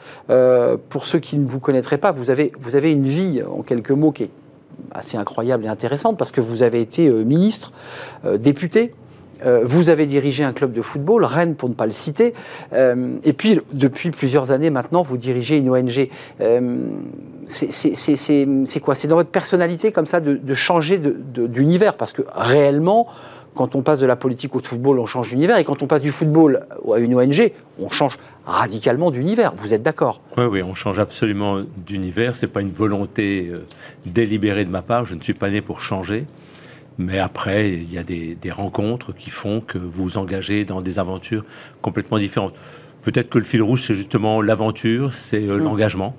[0.88, 3.90] pour ceux qui ne vous connaîtraient pas, vous avez, vous avez une vie en quelques
[3.90, 4.30] mots qui est
[4.92, 7.72] assez incroyable et intéressante parce que vous avez été euh, ministre,
[8.24, 8.94] euh, député.
[9.46, 12.34] Euh, vous avez dirigé un club de football, Rennes pour ne pas le citer,
[12.72, 16.08] et puis depuis plusieurs années maintenant, vous dirigez une ONG.
[17.46, 18.96] c'est quoi?
[18.96, 23.06] C'est dans votre personnalité comme ça de, de changer d'univers Parce que réellement,
[23.58, 25.58] quand on passe de la politique au football, on change d'univers.
[25.58, 28.16] Et quand on passe du football à une ONG, on change
[28.46, 29.52] radicalement d'univers.
[29.56, 30.20] Vous êtes d'accord?
[30.36, 32.36] Oui, oui, on change absolument d'univers.
[32.36, 33.66] Ce n'est pas une volonté euh,
[34.06, 35.06] délibérée de ma part.
[35.06, 36.26] Je ne suis pas né pour changer.
[36.98, 41.00] Mais après, il y a des, rencontres qui font que vous vous engagez dans des
[41.00, 41.44] aventures
[41.82, 42.54] complètement différentes.
[43.02, 45.64] Peut-être que le fil rouge, c'est justement l'aventure, c'est euh, mm.
[45.64, 46.14] l'engagement.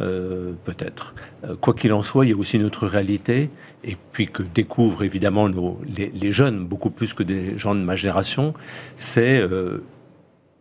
[0.00, 1.14] Euh, peut-être.
[1.60, 3.50] quoi qu'il en soit, il y a aussi une autre réalité,
[3.84, 8.52] et puis que découvrent évidemment les, jeunes, beaucoup plus que des gens de ma génération,
[8.96, 9.40] c'est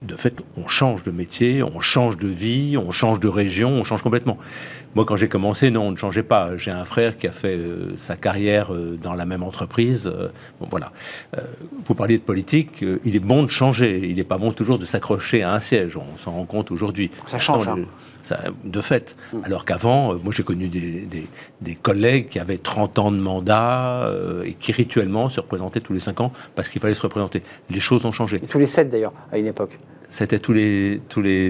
[0.05, 3.83] de fait, on change de métier, on change de vie, on change de région, on
[3.83, 4.37] change complètement.
[4.93, 6.55] Moi, quand j'ai commencé, non, on ne changeait pas.
[6.57, 10.07] J'ai un frère qui a fait euh, sa carrière euh, dans la même entreprise.
[10.07, 10.91] Euh, bon, voilà.
[11.85, 14.07] vous parliez de politique, il est bon de changer.
[14.07, 15.97] Il n'est pas bon toujours de s'accrocher à un siège.
[15.97, 17.11] On s'en rend compte aujourd'hui.
[17.27, 17.67] Ça change.
[17.67, 17.85] Hein.
[18.63, 19.15] De fait.
[19.43, 21.07] Alors qu'avant, moi j'ai connu des,
[21.61, 24.11] des, collègues qui avaient 30 ans de mandat
[24.43, 27.43] et qui rituellement se représentaient tous les 5 ans parce qu'il fallait se représenter.
[27.69, 28.39] Les choses ont changé.
[28.39, 29.79] tous les 7 d'ailleurs, à une époque.
[30.09, 31.49] C'était tous les, tous, les,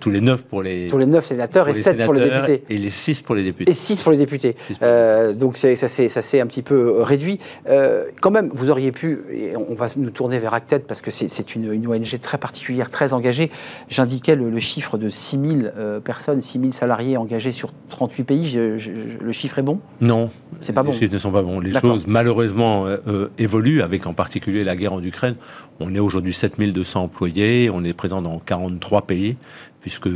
[0.00, 0.88] tous les 9 pour les...
[0.88, 2.64] Tous les 9 sénateurs et 7 pour les députés.
[2.68, 3.70] Et les 6 pour les députés.
[3.70, 4.56] Et 6 pour les députés.
[4.82, 7.38] Euh, donc ça s'est un petit peu réduit.
[7.68, 11.10] Euh, quand même, vous auriez pu, et on va nous tourner vers Acted parce que
[11.10, 13.50] c'est une, une, ONG très particulière, très engagée.
[13.88, 18.52] J'indiquais le, chiffre de 6 000 euh, personnes, 6 000 salariés engagés sur 38 pays.
[18.54, 19.80] le chiffre est bon?
[20.00, 20.30] Non.
[20.60, 20.90] C'est pas bon.
[20.90, 21.60] Les chiffres ne sont pas bons.
[21.60, 22.86] Les choses, malheureusement,
[23.38, 25.36] évoluent, avec en particulier la guerre en Ukraine.
[25.80, 29.36] On est aujourd'hui 7200 employés, on est présent dans 43 pays,
[29.80, 30.08] puisque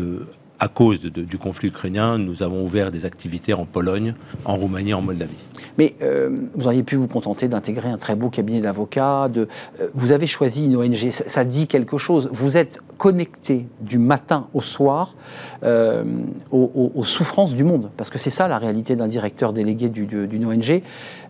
[0.62, 5.03] à cause du conflit ukrainien, nous avons ouvert des activités en Pologne, en Roumanie, en
[5.03, 5.35] Moldavie.
[5.77, 9.29] Mais euh, vous auriez pu vous contenter d'intégrer un très beau cabinet d'avocats.
[9.37, 9.46] Euh,
[9.92, 12.29] vous avez choisi une ONG, ça, dit quelque chose.
[12.31, 15.16] Vous êtes connecté du matin au soir
[15.64, 16.05] euh,
[16.53, 20.81] aux, souffrances du monde, parce que c'est ça la réalité d'un directeur délégué d'une ONG.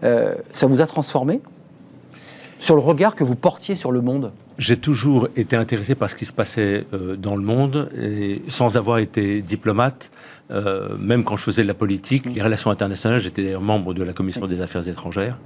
[0.02, 1.40] ça vous a transformé?
[2.58, 4.30] Sur le regard que vous portiez sur le monde?
[4.58, 8.76] J'ai toujours été intéressé par ce qui se passait euh, dans le monde, et sans
[8.76, 10.10] avoir été diplomate,
[10.50, 14.02] euh, même quand je faisais de la politique, les relations internationales, j'étais d'ailleurs membre de
[14.02, 15.38] la commission des affaires étrangères.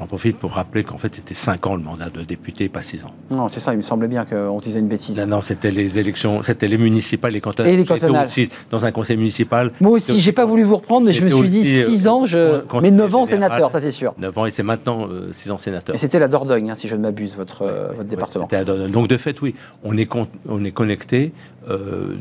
[0.00, 3.04] J'en profite pour rappeler qu'en fait, c'était 5 ans le mandat de député, pas 6
[3.04, 3.10] ans.
[3.30, 5.14] Non, c'est ça, il me semblait bien qu'on disait une bêtise.
[5.18, 7.70] Non, non c'était les élections, c'était les municipales, les cantonales.
[7.70, 8.24] Et les cantonales.
[8.24, 9.72] aussi dans un conseil municipal.
[9.78, 12.24] Moi aussi, j'ai pas voulu vous reprendre, mais je me suis dit 6 euh, ans,
[12.24, 12.62] je...
[12.80, 14.14] mais 9 ans sénateur, ça c'est sûr.
[14.16, 15.94] 9 ans, et c'est maintenant 6 ans sénateur.
[15.94, 18.44] Et c'était la Dordogne, hein, si je ne m'abuse, votre, votre département.
[18.44, 18.90] c'était la Dordogne.
[18.90, 20.08] Donc de fait, oui, on est,
[20.48, 21.32] on est connecté.
[21.68, 22.16] Euh,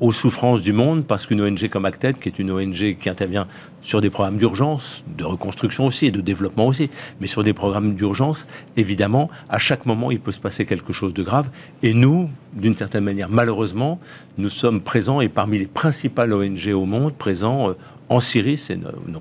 [0.00, 3.46] aux souffrances du monde, parce qu'une ONG comme Acted, qui est une ONG qui intervient
[3.84, 7.94] sur des programmes d'urgence, de reconstruction aussi et de développement aussi, mais sur des programmes
[7.94, 11.50] d'urgence, évidemment, à chaque moment, il peut se passer quelque chose de grave.
[11.82, 14.00] Et nous, d'une certaine manière, malheureusement,
[14.38, 17.74] nous sommes présents et parmi les principales ONG au monde, présents euh,
[18.08, 19.20] en Syrie, c'est nos,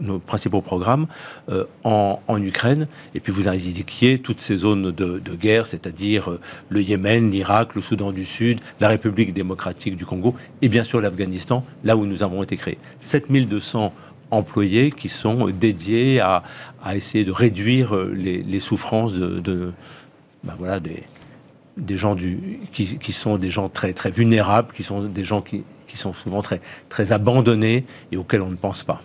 [0.00, 1.06] nos, principaux programmes,
[1.48, 6.80] euh, en, Ukraine, et puis vous indiquiez toutes ces zones de, guerre, c'est-à-dire euh, le
[6.80, 11.64] Yémen, l'Irak, le Soudan du Sud, la République démocratique du Congo, et bien sûr l'Afghanistan,
[11.84, 12.78] là où nous avons été créés.
[13.00, 13.67] 7200
[14.30, 16.42] employés qui sont dédiés à,
[16.94, 19.72] essayer de réduire euh, les, souffrances de,
[20.44, 25.24] ben voilà, des, gens du, qui, sont des gens très, très vulnérables, qui sont des
[25.24, 29.02] gens qui, sont souvent très abandonnés et auxquels on ne pense pas.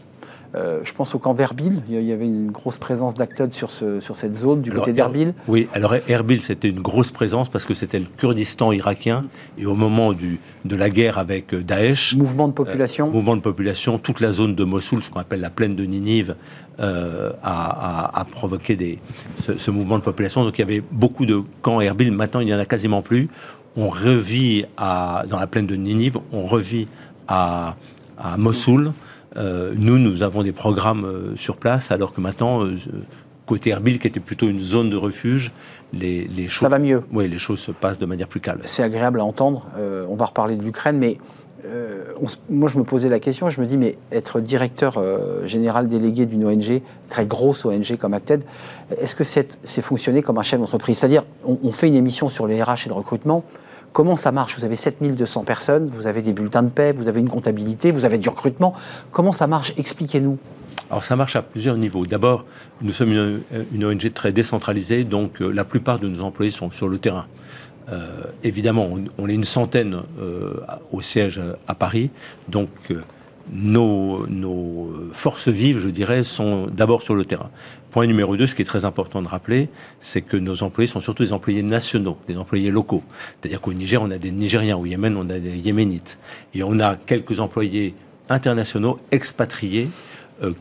[0.56, 1.82] Euh, je pense au camp d'Erbil.
[1.90, 5.34] Il y avait une grosse présence d'acteurs sur, ce, sur cette zone, du côté d'Erbil.
[5.48, 9.26] Oui, alors Erbil, c'était une grosse présence parce que c'était le Kurdistan irakien.
[9.58, 12.16] Et au moment du, de la guerre avec euh, Daesh.
[12.16, 13.08] Mouvement de population.
[13.08, 13.98] Euh, mouvement de population.
[13.98, 16.36] Toute la zone de Mossoul, ce qu'on appelle la plaine de Ninive,
[16.80, 19.00] a, provoqué des,
[19.44, 20.44] ce, ce, mouvement de population.
[20.44, 22.12] Donc il y avait beaucoup de camps Erbil.
[22.12, 23.30] Maintenant, il n'y en a quasiment plus
[23.76, 26.88] on revit à, dans la plaine de Ninive, on revit
[27.28, 27.76] à,
[28.18, 28.94] à Mossoul.
[29.36, 32.76] Euh, nous, nous avons des programmes euh, sur place, alors que maintenant, euh,
[33.46, 35.52] côté Erbil, qui était plutôt une zone de refuge,
[35.92, 36.62] les, les, choses...
[36.62, 37.04] Ça va mieux.
[37.12, 38.62] Oui, les choses se passent de manière plus calme.
[38.66, 39.68] C'est agréable à entendre.
[40.10, 41.18] on va reparler de l'Ukraine, mais
[42.50, 45.02] moi, je me posais la question, je me dis, mais être directeur
[45.46, 48.44] général délégué d'une ONG, très grosse ONG comme Acted,
[49.00, 50.98] est-ce que c'est fonctionner comme un chef d'entreprise?
[50.98, 53.44] C'est-à-dire, on, on, fait une émission sur les RH et le recrutement,
[53.94, 54.58] Comment ça marche?
[54.58, 58.06] Vous avez 7200 personnes, vous avez des bulletins de paix, vous avez une comptabilité, vous
[58.06, 58.74] avez du recrutement.
[59.12, 59.72] Comment ça marche?
[59.78, 60.40] Expliquez-nous.
[60.90, 62.08] Alors ça marche à plusieurs niveaux.
[62.08, 62.46] D'abord,
[62.82, 63.12] nous sommes
[63.72, 67.28] une, ONG très décentralisée, donc euh, la plupart de nos employés sont sur le terrain.
[67.90, 70.60] Euh, évidemment, on, est une centaine euh,
[70.92, 72.10] au siège à Paris,
[72.48, 72.70] donc
[73.52, 74.26] nos,
[75.12, 77.50] forces vives, je dirais, sont d'abord sur le terrain.
[77.92, 79.70] Point numéro deux, ce qui est très important de rappeler,
[80.02, 83.04] c'est que nos employés sont surtout des employés nationaux, des employés locaux.
[83.40, 86.18] C'est-à-dire qu'au Niger, on a des Nigériens, au Yémen, on a des Yéménites.
[86.54, 87.94] Et on a quelques employés
[88.30, 90.13] internationaux expatriés euh,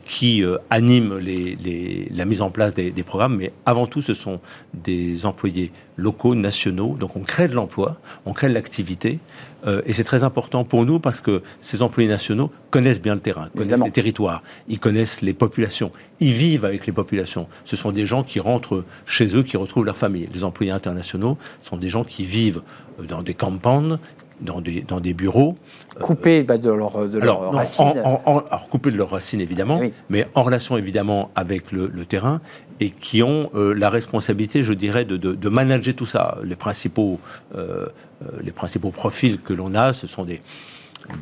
[0.06, 4.40] qui euh, animent les, la mise en place des, programmes, mais avant tout, ce sont
[4.74, 6.96] des employés locaux, nationaux.
[6.98, 9.18] Donc on crée de l'emploi, on crée de l'activité,
[9.66, 13.20] euh, et c'est très important pour nous parce que ces employés nationaux connaissent bien le
[13.20, 17.46] terrain, connaissent les territoires, ils connaissent les populations, ils vivent avec les populations.
[17.64, 20.28] Ce sont des gens qui rentrent chez eux, qui retrouvent leur famille.
[20.32, 22.62] Les employés internationaux sont des gens qui vivent
[23.08, 23.98] dans des campagnes,
[24.42, 25.57] dans des, dans des bureaux.
[26.00, 27.94] Coupés bah, de leurs de alors, racines.
[27.96, 32.40] alors, coupés de leurs racines, évidemment, mais en relation, évidemment, avec le, terrain,
[32.81, 36.38] et qui ont euh, la responsabilité, je dirais, de, de, manager tout ça.
[36.42, 37.20] Les principaux,
[37.55, 37.87] euh,
[38.22, 40.40] euh, les principaux profils que l'on a, ce sont des,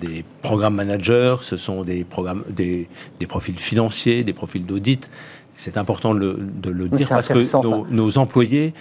[0.01, 5.11] des programmes managers, ce sont des, programmes, des, des profils financiers, des profils d'audit.
[5.55, 8.73] C'est important de le, de le dire parce que nos, nos employés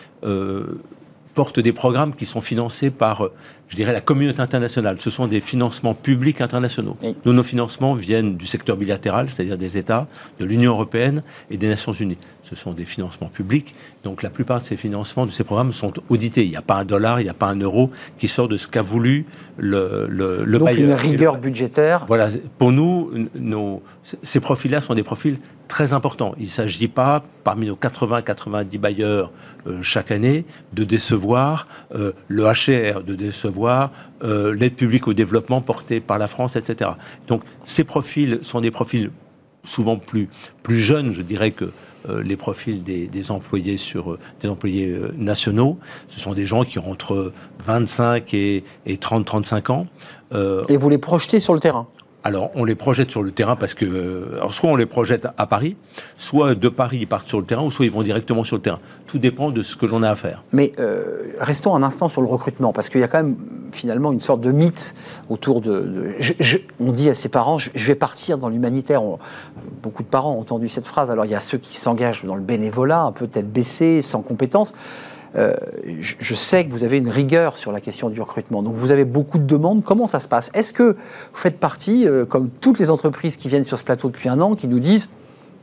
[1.39, 3.31] portent des programmes qui sont financés par, euh,
[3.69, 4.97] je dirais, la communauté internationale.
[4.99, 6.97] Ce sont des financements publics internationaux.
[7.23, 10.07] Nous, nos financements viennent du secteur bilatéral, c'est-à-dire des États,
[10.39, 12.17] de l'Union européenne et des Nations unies.
[12.41, 13.75] Ce sont des financements publics.
[14.03, 16.43] Donc la plupart de ces financements, de ces programmes, sont audités.
[16.43, 18.57] Il n'y a pas un dollar, il n'y a pas un euro qui sort de
[18.57, 19.25] ce qu'a voulu
[19.57, 22.05] le, le, le Donc une rigueur budgétaire.
[22.07, 22.29] Voilà.
[22.57, 23.83] Pour nous, nos,
[24.23, 25.37] ces profils-là sont des profils
[25.69, 26.33] très importants.
[26.37, 29.31] Il ne s'agit pas, parmi nos 80-90 bailleurs
[29.67, 35.61] euh, chaque année, de décevoir euh, le HR, de décevoir euh, l'aide publique au développement
[35.61, 36.91] portée par la France, etc.
[37.27, 39.11] Donc ces profils sont des profils
[39.63, 40.29] souvent plus,
[40.63, 41.71] plus jeunes, je dirais, que
[42.23, 45.77] les profils des, employés sur des employés nationaux.
[46.07, 47.33] Ce sont des gens qui ont entre
[47.65, 49.87] 25 et, et 30-35 ans.
[50.69, 51.87] et vous les projetez sur le terrain?
[52.23, 55.47] Alors, on les projette sur le terrain parce que, euh, soit on les projette à
[55.47, 55.77] Paris,
[56.17, 58.61] soit de Paris ils partent sur le terrain, ou soit ils vont directement sur le
[58.61, 58.79] terrain.
[59.07, 60.43] Tout dépend de ce que l'on a à faire.
[60.51, 63.37] Mais euh, restons un instant sur le recrutement, parce qu'il y a quand même
[63.71, 64.93] finalement une sorte de mythe
[65.29, 66.13] autour de.
[66.81, 69.01] on dit à ses parents, je, vais partir dans l'humanitaire.
[69.81, 71.09] Beaucoup de parents ont entendu cette phrase.
[71.11, 73.47] Alors, il y a ceux qui s'engagent dans le bénévolat, un peu tête
[74.01, 74.73] sans compétences.
[75.35, 75.55] Euh,
[75.99, 78.63] je, sais que vous avez une rigueur sur la question du recrutement.
[78.63, 79.83] Donc vous avez beaucoup de demandes.
[79.83, 80.49] Comment ça se passe?
[80.53, 80.97] Est-ce que vous
[81.37, 84.55] faites partie, euh, comme toutes les entreprises qui viennent sur ce plateau depuis un an,
[84.55, 85.07] qui nous disent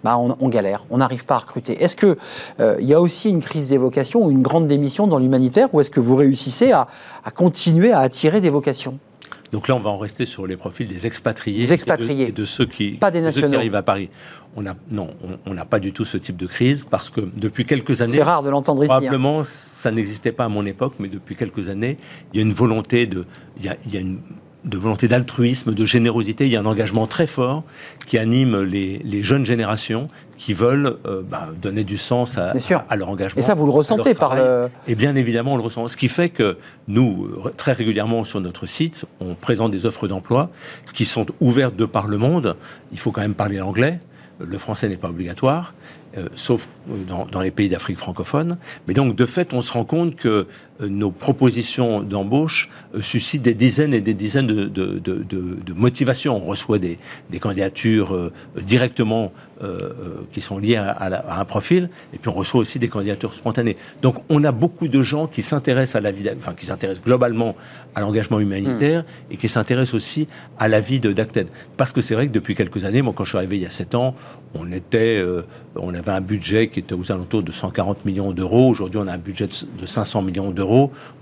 [0.04, 1.82] bah, on, galère, on n'arrive pas à recruter?
[1.82, 2.16] Est-ce qu'il
[2.60, 5.74] euh, il y a aussi une crise des vocations ou une grande démission dans l'humanitaire
[5.74, 6.86] ou est-ce que vous réussissez à,
[7.34, 8.98] continuer à attirer des vocations?
[9.52, 12.28] Donc là, on va en rester sur les profils des expatriés, des expatriés.
[12.28, 14.10] Et, de, ceux qui, pas des ceux qui arrivent à Paris
[14.56, 15.08] on a, non,
[15.44, 18.14] on n'a pas du tout ce type de crise parce que depuis quelques années.
[18.14, 18.92] C'est rare de l'entendre ici.
[18.92, 18.96] Hein.
[18.96, 21.98] Probablement, ça n'existait pas à mon époque, mais depuis quelques années,
[22.32, 23.26] il y a une volonté de.
[23.58, 24.18] Il y a, il y a une
[24.64, 26.46] de volonté d'altruisme, de générosité.
[26.46, 27.62] Il y a un engagement très fort
[28.06, 32.52] qui anime les, les jeunes générations qui veulent euh, bah, donner du sens à,
[32.88, 33.38] à, leur engagement.
[33.38, 34.68] Et ça, vous le ressentez par le...
[34.88, 35.86] Et bien évidemment, on le ressent.
[35.86, 40.50] Ce qui fait que nous, très régulièrement sur notre site, on présente des offres d'emploi
[40.94, 42.56] qui sont ouvertes de par le monde.
[42.90, 44.00] Il faut quand même parler l'anglais
[44.40, 45.74] le français n'est pas obligatoire,
[46.16, 48.58] euh, sauf euh, dans, les pays d'Afrique francophone.
[48.86, 50.46] Mais donc, de fait, on se rend compte que
[50.80, 52.68] nos propositions d'embauche
[53.00, 56.36] suscitent des dizaines et des dizaines de, motivations.
[56.36, 56.98] On reçoit des,
[57.40, 59.32] candidatures directement
[60.32, 63.76] qui sont liées à, un profil, et puis on reçoit aussi des candidatures spontanées.
[64.02, 67.56] Donc, on a beaucoup de gens qui s'intéressent à la vie, enfin, qui s'intéressent globalement
[67.94, 69.32] à l'engagement humanitaire hmm.
[69.32, 70.26] et qui s'intéressent aussi
[70.58, 71.48] à la vie d'Acted.
[71.76, 73.66] Parce que c'est vrai que depuis quelques années, moi, quand je suis arrivé il y
[73.66, 74.14] a sept ans,
[74.54, 75.22] on était,
[75.74, 78.68] on avait un budget qui était aux alentours de 140 millions d'euros.
[78.68, 80.65] Aujourd'hui, on a un budget de 500 millions d'euros.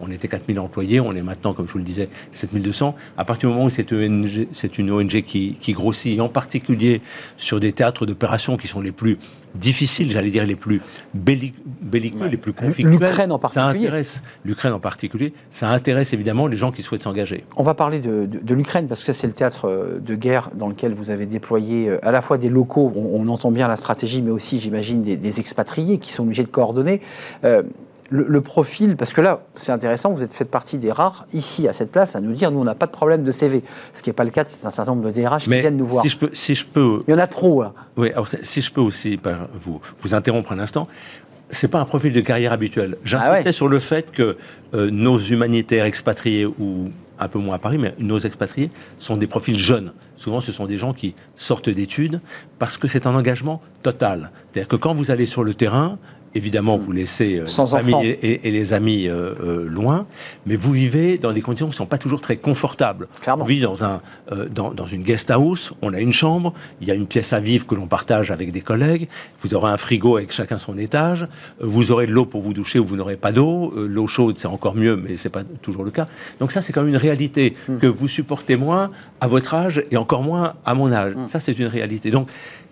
[0.01, 1.01] On était 4000 employés.
[1.01, 2.95] On est maintenant, comme je vous le disais, 7200.
[3.17, 3.91] À partir du moment où c'est
[4.79, 7.01] une ONG qui, qui grossit, en particulier
[7.37, 9.19] sur des théâtres d'opération qui sont les plus
[9.55, 10.83] difficiles, j'allais dire les plus
[11.15, 12.93] belliqueux, les plus conflictuels.
[12.93, 13.65] L'Ukraine en particulier.
[13.65, 15.33] Ça intéresse l'Ukraine en particulier.
[15.51, 17.45] Ça intéresse évidemment les gens qui souhaitent s'engager.
[17.57, 20.95] On va parler de, l'Ukraine parce que c'est le théâtre euh, de guerre dans lequel
[20.95, 24.31] vous avez déployé euh, à la fois des locaux, on, entend bien la stratégie, mais
[24.31, 27.01] aussi, j'imagine, des, expatriés qui sont obligés de coordonner.
[27.45, 27.63] Euh,
[28.14, 31.72] le, profil, parce que là, c'est intéressant, vous êtes fait partie des rares, ici, à
[31.72, 33.62] cette place, à nous dire, nous, on n'a pas de problème de CV.
[33.92, 35.87] Ce qui n'est pas le cas, c'est un certain nombre de DRH qui viennent nous
[35.87, 36.05] voir.
[36.05, 36.31] Si je peux...
[36.33, 37.72] Si je peux Il y en a trop, là.
[37.96, 39.18] Oui, alors si je peux aussi
[39.62, 40.87] vous, vous interrompre un instant,
[41.50, 42.96] c'est pas un profil de carrière habituel.
[43.05, 44.37] J'insistais ah sur le fait que
[44.74, 49.27] euh, nos humanitaires expatriés ou un peu moins à Paris, mais nos expatriés sont des
[49.27, 49.92] profils jeunes.
[50.16, 52.20] Souvent, ce sont des gens qui sortent d'études
[52.59, 54.31] parce que c'est un engagement total.
[54.53, 55.98] C'est-à-dire que quand vous allez sur le terrain,
[56.35, 60.07] Évidemment, vous laissez euh, Sans la famille et, les amis euh, euh, loin,
[60.47, 63.09] mais vous vivez dans des conditions qui ne sont pas toujours très confortables.
[63.20, 63.44] Clairement.
[63.44, 64.01] On vit dans, un,
[64.51, 67.40] dans, dans, une guest house, on a une chambre, il y a une pièce à
[67.40, 69.09] vivre que l'on partage avec des collègues,
[69.40, 71.29] vous aurez un frigo avec chacun son étage,
[71.61, 74.48] vous aurez de l'eau pour vous doucher ou vous n'aurez pas d'eau, l'eau chaude c'est
[74.48, 76.09] encore mieux, mais c'est pas toujours le cas.
[76.40, 77.79] Donc ça c'est quand même une réalité hmm.
[77.79, 78.90] que vous supportez moins
[79.21, 81.15] à votre âge et encore moins à mon âge.
[81.15, 81.27] Hmm.
[81.27, 82.11] Ça c'est une réalité.
[82.11, 82.29] Donc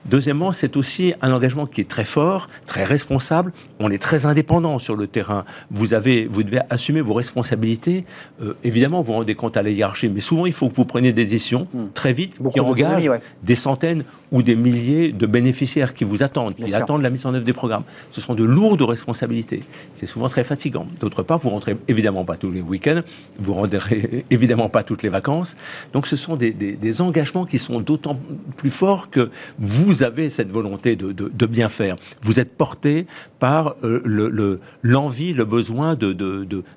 [0.07, 3.53] Deuxièmement, c'est aussi un engagement qui est très fort, très responsable.
[3.79, 5.45] On est très indépendant sur le terrain.
[5.71, 8.05] Vous, avez, vous devez assumer vos responsabilités.
[8.43, 10.85] Euh, évidemment, vous vous rendez compte à la hiérarchie, mais souvent, il faut que vous
[10.85, 11.87] preniez des décisions Hmm.
[11.95, 13.21] très vite Beaucoup qui engagent ouais.
[13.43, 16.85] des centaines ou des milliers de bénéficiaires qui vous attendent, qui Bien sûr.
[16.85, 17.83] attendent la mise en œuvre des programmes.
[18.11, 19.63] Ce sont de lourdes responsabilités.
[19.95, 20.87] C'est souvent très fatigant.
[21.01, 23.03] D'autre part, vous rentrez évidemment pas tous les week-ends,
[23.39, 25.57] vous rentrez évidemment pas toutes les vacances.
[25.93, 28.19] Donc ce sont des, des- des engagements qui sont d'autant
[28.57, 31.97] plus forts que vous avez cette volonté de, de- de bien faire.
[32.23, 33.07] Vous êtes porté
[33.39, 36.13] par euh, le- le- l'envie, le, besoin de-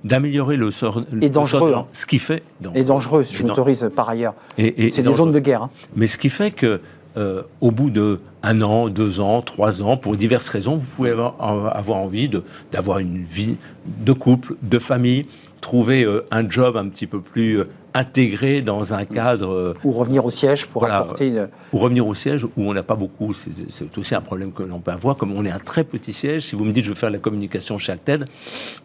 [0.04, 1.04] d'améliorer le sort.
[1.12, 1.88] le dangereux, sort hein.
[1.94, 2.44] Ce qui fait.
[2.62, 4.34] donc, Et dangereuse, je Et m'autorise par ailleurs.
[4.58, 5.26] et- et C'est des dangereux.
[5.28, 5.64] zones de guerre.
[5.64, 5.70] hein.
[5.96, 6.82] Mais ce qui fait que,
[7.18, 11.12] euh, au bout de un an, deux ans, trois ans, pour diverses raisons, vous pouvez
[11.12, 11.36] avoir,
[11.76, 12.30] avoir envie
[12.72, 13.56] d'avoir une vie
[13.86, 15.26] de couple, de famille,
[15.66, 19.92] trouver euh, un job un petit peu plus euh, intégré dans un cadre, euh, Ou
[19.94, 20.98] revenir au siège pour Voilà.
[21.00, 21.48] apporter une...
[21.74, 23.34] ou revenir au siège où on n'a pas beaucoup.
[23.34, 25.16] C'est aussi un problème que l'on peut avoir.
[25.18, 27.16] Comme on est un très petit siège, si vous me dites je veux faire de
[27.16, 28.26] la communication chez Acted,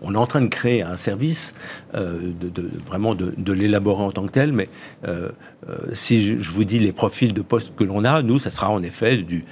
[0.01, 1.53] on est en train de créer un service,
[1.95, 4.53] euh, de, de- vraiment de, de l'élaborer en tant que tel.
[4.53, 4.71] Mais
[5.07, 5.29] euh,
[5.69, 8.51] euh, si je, je vous dis les profils de postes que l'on a, nous, ça
[8.51, 9.45] sera en effet du,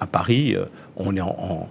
[0.00, 0.56] à Paris,
[0.96, 1.68] on est en, en-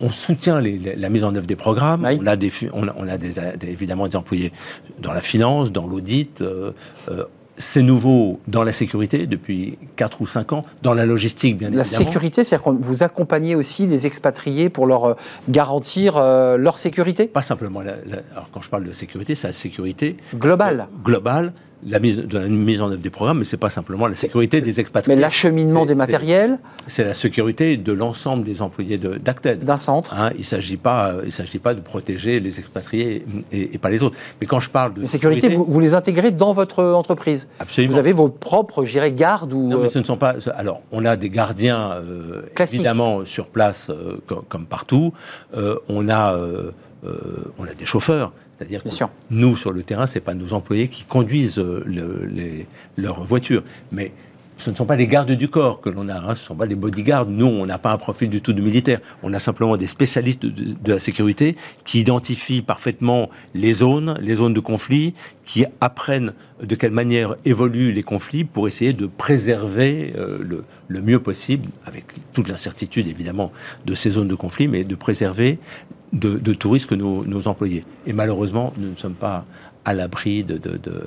[0.00, 2.04] on soutient les- la- la mise en œuvre des programmes.
[2.04, 2.18] Oui.
[2.22, 4.52] On a, des, fi- on a, on a des, des- évidemment des employés
[5.00, 6.40] dans la finance, dans l'audit.
[6.40, 6.72] euh,
[7.10, 7.24] euh,
[7.60, 11.80] c'est nouveau dans la sécurité depuis 4 ou 5 ans, dans la logistique bien La
[11.82, 12.04] évidemment.
[12.04, 15.14] sécurité, c'est-à-dire que vous accompagnez aussi les expatriés pour leur euh,
[15.48, 17.26] garantir euh, leur sécurité?
[17.26, 20.86] Pas simplement la, la- alors quand je parle de sécurité, c'est la sécurité globale.
[21.02, 21.52] globale,
[21.86, 24.60] la mise, de la mise en œuvre des programmes, mais c'est pas simplement la sécurité
[24.60, 25.16] des Mais expatriés.
[25.18, 26.58] l'acheminement C'est- des matériels
[26.88, 29.62] C'est la sécurité de l'ensemble des employés de- d'Acted.
[29.64, 30.12] d'un centre.
[30.14, 33.78] Hein, il ne s'agit pas, euh, il s'agit pas de protéger les expatriés et, et
[33.78, 34.16] pas les autres.
[34.40, 37.46] Mais quand je parle de La sécurité, vous, vous les intégrez dans votre entreprise.
[37.60, 37.92] absolument.
[37.92, 39.68] Vous avez vos propres, je dirais, gardes ou...
[39.68, 40.34] Non, mais euh, ce ne sont pas.
[40.56, 45.12] Alors, on a des gardiens, euh, évidemment, sur place, euh, co- comme, partout.
[45.56, 46.34] Euh, on, a,
[47.04, 48.32] euh, on a des chauffeurs.
[48.56, 49.08] C'est-à-dire que sûr.
[49.30, 53.22] nous, sur le terrain, ce n'est pas nos employés qui conduisent euh, le- les, leurs
[53.22, 53.62] voitures.
[53.92, 54.12] Mais
[54.60, 56.56] ce ne sont pas des gardes du corps que l'on a, hein, ce ne sont
[56.56, 57.26] pas des bodyguards.
[57.26, 58.98] Nous, on n'a pas un profil du tout de militaire.
[59.22, 64.18] On a simplement des spécialistes de, de- de la sécurité qui identifient parfaitement les zones,
[64.20, 65.14] les zones de conflit,
[65.46, 71.00] qui apprennent de quelle manière évoluent les conflits pour essayer de préserver euh, le, le
[71.02, 73.52] mieux possible, avec toute l'incertitude évidemment
[73.86, 75.60] de ces zones de conflit, mais de préserver
[76.12, 77.84] de, de tout risque nos, nos employés.
[78.06, 79.44] Et malheureusement, nous ne sommes pas
[79.84, 81.02] à l'abri de, de- de,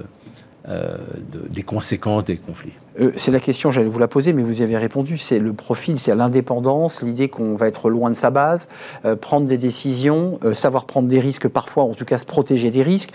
[0.70, 0.95] euh,
[1.32, 2.74] de- des conséquences des conflits.
[2.99, 5.18] Euh, c'est la question, j'allais vous la poser, mais vous y avez répondu.
[5.18, 8.68] C'est le profil, c'est l'indépendance, l'idée qu'on va être loin de sa base,
[9.06, 12.84] euh, prendre des décisions, savoir prendre des risques parfois, en tout cas se protéger des
[12.84, 13.12] risques.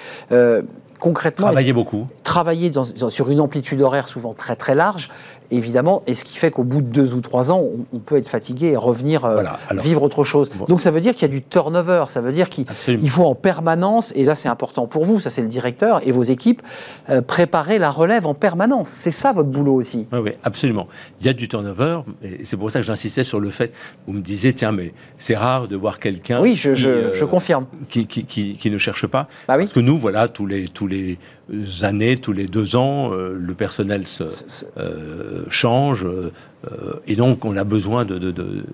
[0.99, 2.07] Concrètement, Travailler beaucoup.
[2.24, 5.11] travailler dans- dans- sur une amplitude horaire souvent très très large,
[5.51, 8.16] évidemment, et ce qui fait qu'au bout de deux ou trois ans, on, on peut
[8.16, 10.51] être fatigué et revenir euh, Voilà, alors- vivre autre chose.
[10.55, 10.64] Bon.
[10.66, 12.66] Donc ça veut dire qu'il y a du turnover, ça veut dire qu'il
[13.11, 16.22] faut en permanence, et là c'est important pour vous, ça c'est le directeur et vos
[16.22, 16.62] équipes,
[17.11, 18.88] euh, préparer la relève en permanence.
[18.90, 20.07] C'est ça votre boulot aussi.
[20.12, 20.88] Oui, oui, absolument.
[21.20, 23.72] Il y a du turnover, et c'est pour ça que j'insistais sur le fait,
[24.07, 27.14] vous me disiez, tiens, mais c'est rare de voir quelqu'un Oui, je, qui, je- euh,
[27.14, 27.66] je confirme.
[27.88, 29.28] qui, qui, qui- qui ne cherche pas.
[29.49, 29.64] Bah oui.
[29.64, 31.18] Parce que nous, voilà, tous les, tous les
[31.82, 34.24] années, tous les deux ans, euh, le personnel se,
[34.78, 36.07] euh, change.
[36.72, 38.64] Euh, et donc, on a besoin de- de- de-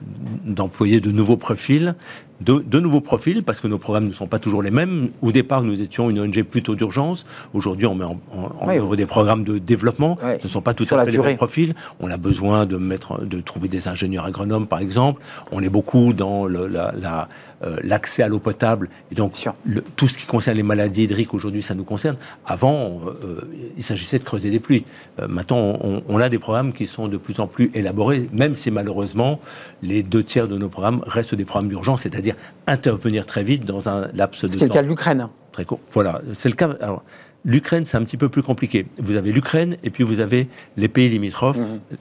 [0.47, 1.95] d'employer de, nouveaux profils.
[2.40, 5.11] De, nouveaux profils, parce que nos programmes ne sont pas toujours les mêmes.
[5.20, 7.24] Au départ, nous étions une ONG plutôt d'urgence.
[7.55, 8.78] Aujourd'hui, on met en, en- en Oui.
[8.78, 10.18] œuvre des programmes de développement.
[10.20, 10.38] Ouais.
[10.40, 11.72] Ce ne sont pas tout Sur à fait les mêmes profils.
[12.01, 15.22] On a besoin de, mettre, de trouver des ingénieurs agronomes, par exemple.
[15.53, 17.28] On est beaucoup dans le- la- la,
[17.62, 18.88] euh, l'accès à l'eau potable.
[19.12, 22.16] Et donc, le- tout ce qui concerne les maladies hydriques, aujourd'hui, ça nous concerne.
[22.45, 23.40] Avant, euh,
[23.76, 24.84] il s'agissait de creuser des pluies.
[25.20, 28.55] Euh, maintenant, on, on a des programmes qui sont de plus en plus élaborés, même
[28.55, 29.41] si malheureusement,
[29.83, 32.35] les deux tiers de nos programmes restent des programmes d'urgence, c'est-à-dire
[32.66, 35.28] intervenir très vite dans un laps de C'est le temps cas de l'Ukraine.
[35.53, 35.80] très court.
[35.93, 36.70] Voilà, c'est le cas.
[36.80, 37.05] Alors,
[37.45, 38.87] l'Ukraine, c'est un petit peu plus compliqué.
[38.99, 41.59] Vous avez l'Ukraine et puis vous avez les pays limitrophes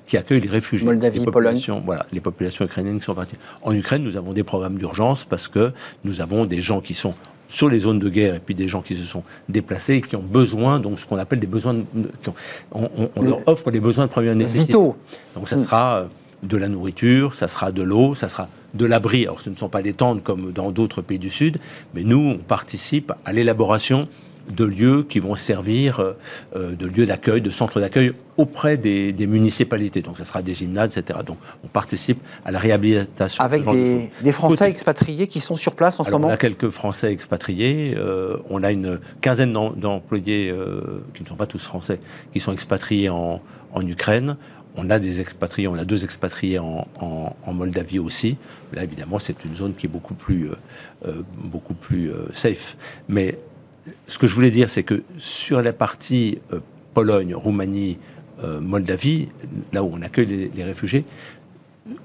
[0.08, 0.88] qui accueillent les réfugiés.
[0.88, 0.94] Mhm.
[0.94, 3.36] Moldavie, les populations, Voilà, les populations ukrainiennes qui sont parties.
[3.62, 5.72] En Ukraine, nous avons des programmes d'urgence parce que
[6.04, 7.14] nous avons des gens qui sont
[7.52, 10.16] sur les zones de guerre et puis des gens qui se sont déplacés et qui
[10.16, 11.84] ont besoin, donc ce qu'on appelle des besoins, de-
[12.22, 12.34] qui ont-
[12.72, 14.68] on, on- on leur offre des besoins de première nécessité.
[14.68, 14.96] Vitaux.
[15.36, 16.06] Donc ça sera euh,
[16.44, 19.24] de la nourriture, ça sera de l'eau, ça sera de l'abri.
[19.26, 21.58] Alors ce ne sont pas des tentes comme dans d'autres pays du Sud,
[21.94, 24.08] mais nous, on participe à l'élaboration
[24.52, 26.14] de lieux qui vont servir euh,
[26.56, 30.02] euh, de lieux d'accueil, de centres d'accueil auprès des, des municipalités.
[30.02, 31.20] Donc ça sera des gymnases, etc.
[31.26, 33.44] Donc on participe à la réhabilitation.
[33.44, 36.34] Avec de des, Français Côté- expatriés qui sont sur place en ce alors, on moment
[36.34, 37.94] a quelques Français expatriés.
[37.98, 40.82] euh, on a une quinzaine d'em- d'employés euh,
[41.14, 42.00] qui ne sont pas tous français,
[42.34, 43.42] qui sont expatriés en,
[43.74, 44.38] en Ukraine.
[44.78, 46.88] On a des expatriés, on a deux expatriés en,
[47.52, 48.38] Moldavie aussi.
[48.72, 50.50] Là, évidemment, c'est une zone qui est beaucoup plus,
[51.38, 52.78] beaucoup plus safe.
[53.10, 53.38] Mais
[54.08, 56.40] ce que je voulais dire, c'est que sur la partie
[56.94, 57.98] Pologne, Roumanie,
[58.62, 59.30] Moldavie,
[59.72, 61.06] là où on accueille les réfugiés,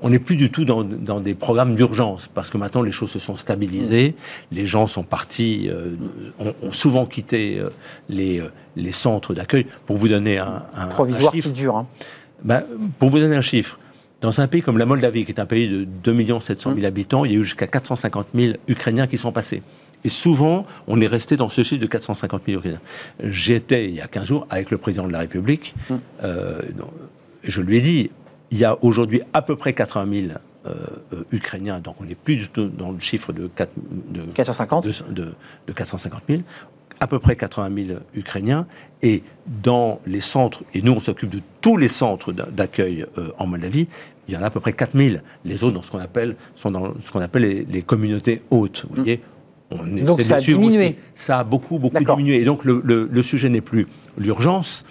[0.02, 3.18] on n'est plus du tout dans, des programmes d'urgence, parce que maintenant les choses se
[3.18, 4.14] sont stabilisées,
[4.50, 5.96] les gens sont partis, euh,
[6.38, 7.70] ont, souvent quitté euh,
[8.08, 9.66] les, euh, les, centres d'accueil.
[9.86, 11.76] Pour vous donner un, un Provisoire chiffre, qui dure.
[11.76, 11.86] Hein.
[12.42, 12.64] Ben,
[12.98, 13.78] pour vous donner un chiffre,
[14.22, 17.24] dans un pays comme la Moldavie, qui est un pays de 2 700 000 habitants,
[17.24, 19.62] il y a eu jusqu'à 450 000 Ukrainiens qui sont passés.
[20.06, 22.80] Et souvent, on est resté dans ce chiffre de 450 000 Ukrainiens.
[23.20, 25.74] J'étais, il y a 15 jours, avec le président de la République.
[26.22, 28.10] je lui ai dit,
[28.50, 30.74] il y a aujourd'hui à peu près 80 000 euh,
[31.12, 33.70] euh, Ukrainiens, donc on n'est plus du tout dans le chiffre de, 4,
[34.10, 35.34] de 450 de,
[35.72, 36.42] 450 000
[36.98, 38.66] à peu près 80 000 Ukrainiens,
[39.02, 39.22] et
[39.62, 43.86] dans les centres, et nous on s'occupe de tous les centres d'accueil euh, en Moldavie,
[44.28, 45.18] il y en a à peu près 4 000.
[45.44, 48.86] Les autres dans ce qu'on appelle, sont dans ce qu'on appelle les, communautés hautes.
[48.88, 49.04] Vous mm.
[49.04, 49.20] voyez
[49.70, 50.96] on donc ça a diminué.
[51.14, 52.40] Ça a beaucoup, beaucoup diminué.
[52.40, 53.86] Et donc le, le sujet n'est plus
[54.18, 54.84] l'urgence,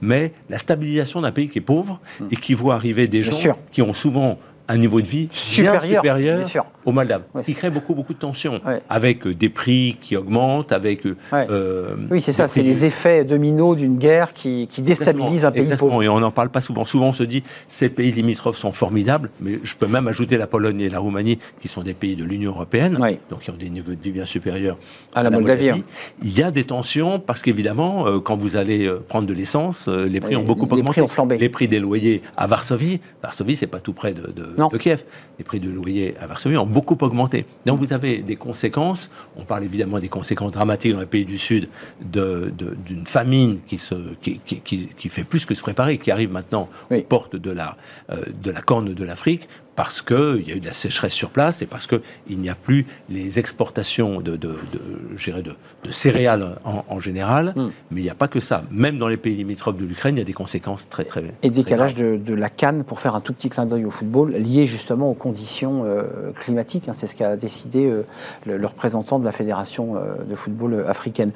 [0.00, 2.26] mais la stabilisation d'un pays qui est pauvre hmm.
[2.30, 4.38] et qui voit arriver des gens qui ont souvent
[4.72, 8.60] un niveau de vie supérieur, supérieur au Maldives, ce qui crée beaucoup, beaucoup de tensions,
[8.88, 11.06] avec euh, des prix qui augmentent, avec...
[11.06, 15.76] Euh, euh, oui, c'est ça, c'est les effets dominos d'une guerre qui, déstabilise un pays
[15.76, 16.02] pauvre.
[16.02, 16.84] et on n'en parle pas souvent.
[16.84, 20.46] Souvent, on se dit, ces pays limitrophes sont formidables, mais je peux même ajouter la
[20.46, 22.98] Pologne et la Roumanie, qui sont des pays de l'Union européenne,
[23.30, 24.78] donc qui ont des niveaux de vie bien supérieurs
[25.14, 25.70] à, la, Moldavie.
[25.70, 25.82] Hein.
[26.22, 30.36] Il y a des tensions, parce qu'évidemment, quand vous allez prendre de l'essence, les prix
[30.36, 30.82] ont beaucoup augmenté.
[30.82, 31.38] Les prix ont flambé.
[31.38, 35.04] Les prix des loyers à Varsovie, Varsovie, c'est pas tout près de, de Kiev,
[35.38, 37.46] les prix de loyer à Varsovie ont beaucoup augmenté.
[37.66, 41.38] Donc vous avez des conséquences, on parle évidemment des conséquences dramatiques dans les pays du
[41.38, 41.68] Sud
[42.00, 47.00] d'une famine qui, se, qui, qui, fait plus que se préparer, qui arrive maintenant aux
[47.02, 47.76] portes de la,
[48.10, 51.30] euh, de la corne de l'Afrique parce qu'il y a eu de la sécheresse sur
[51.30, 56.98] place et parce qu'il n'y a plus les exportations de, de, de, de céréales en,
[57.00, 57.52] général.
[57.56, 57.70] Hmm.
[57.90, 58.64] Mais il n'y a pas que ça.
[58.70, 61.50] Même dans les pays limitrophes de l'Ukraine, il y a des conséquences très très Et
[61.50, 65.10] décalage de, la canne, pour faire un tout petit clin d'œil au football, lié justement
[65.10, 66.88] aux conditions euh, climatiques.
[66.88, 66.92] Hein.
[66.94, 68.04] C'est ce qu'a décidé euh,
[68.46, 71.32] le, représentant de la Fédération euh, de football africaine.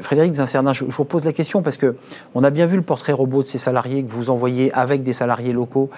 [0.00, 1.96] Frédéric Zincernin, je, je, vous pose la question parce que
[2.34, 5.12] on a bien vu le portrait robot de ces salariés que vous envoyez avec des
[5.12, 5.90] salariés locaux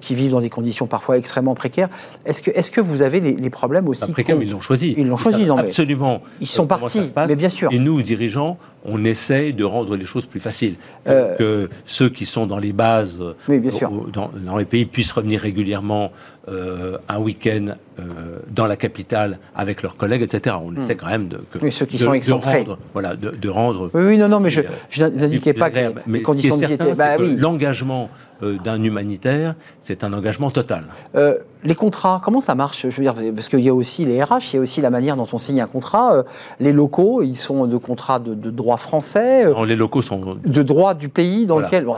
[0.00, 1.88] qui vivent dans des conditions parfois extrêmement précaires.
[2.26, 4.94] Est-ce que, est que vous avez les, problèmes aussi Précaires, mais ils l'ont choisi.
[4.98, 6.20] Ils l'ont choisi, non Absolument.
[6.42, 7.72] Ils sont partis, mais bien sûr.
[7.72, 10.74] Et nous, dirigeants, on essaye de rendre les choses plus faciles.
[11.06, 13.90] Euh, que ceux qui sont dans les bases, bien sûr.
[14.12, 16.12] Dans, les pays, puissent revenir régulièrement
[16.48, 20.56] euh, un week-end euh, dans la capitale avec leurs collègues, etc.
[20.62, 20.98] On essaie hmm.
[20.98, 22.58] quand même de, que, ceux qui sont excentrés.
[22.58, 23.90] rendre, voilà, de, rendre.
[23.94, 24.62] Oui, oui, non, non, mais je,
[25.00, 26.94] n'indiquais pas que les conditions de vie étaient.
[26.94, 27.36] Bah, oui.
[27.36, 28.10] L'engagement
[28.42, 30.84] euh, d'un humanitaire, c'est un engagement total.
[31.14, 32.86] Euh, les contrats, comment ça marche?
[32.88, 34.90] Je veux dire, parce qu'il y a aussi les RH, il y a aussi la
[34.90, 36.14] manière dont on signe un contrat.
[36.14, 36.22] Euh,
[36.58, 39.46] les locaux, ils sont de contrats de, droit français.
[39.66, 41.84] les locaux sont de droit du pays dans lequel.
[41.84, 41.96] Bon,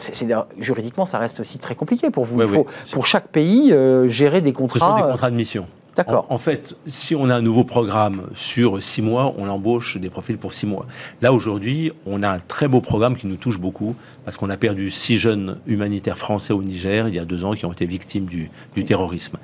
[0.58, 2.40] juridiquement, ça reste aussi très compliqué pour vous.
[2.42, 3.74] Il faut, pour chaque pays,
[4.08, 4.78] gérer des contrats.
[4.80, 5.66] Ce sont des contrats de mission.
[5.96, 6.26] D'accord.
[6.28, 10.38] En, fait, si on a un nouveau programme sur six mois, on embauche des profils
[10.38, 10.86] pour six mois.
[11.22, 13.94] Là, aujourd'hui, on a un très beau programme qui nous touche beaucoup,
[14.24, 17.54] parce qu'on a perdu six jeunes humanitaires français au Niger, il y a deux ans,
[17.54, 18.50] qui ont été victimes du,
[18.84, 19.38] terrorisme.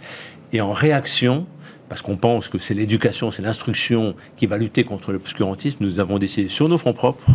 [0.52, 1.46] Et en réaction,
[1.91, 6.18] parce qu'on pense que c'est l'éducation, c'est l'instruction qui va lutter contre l'obscurantisme, nous avons
[6.18, 7.32] décidé sur nos fonds propres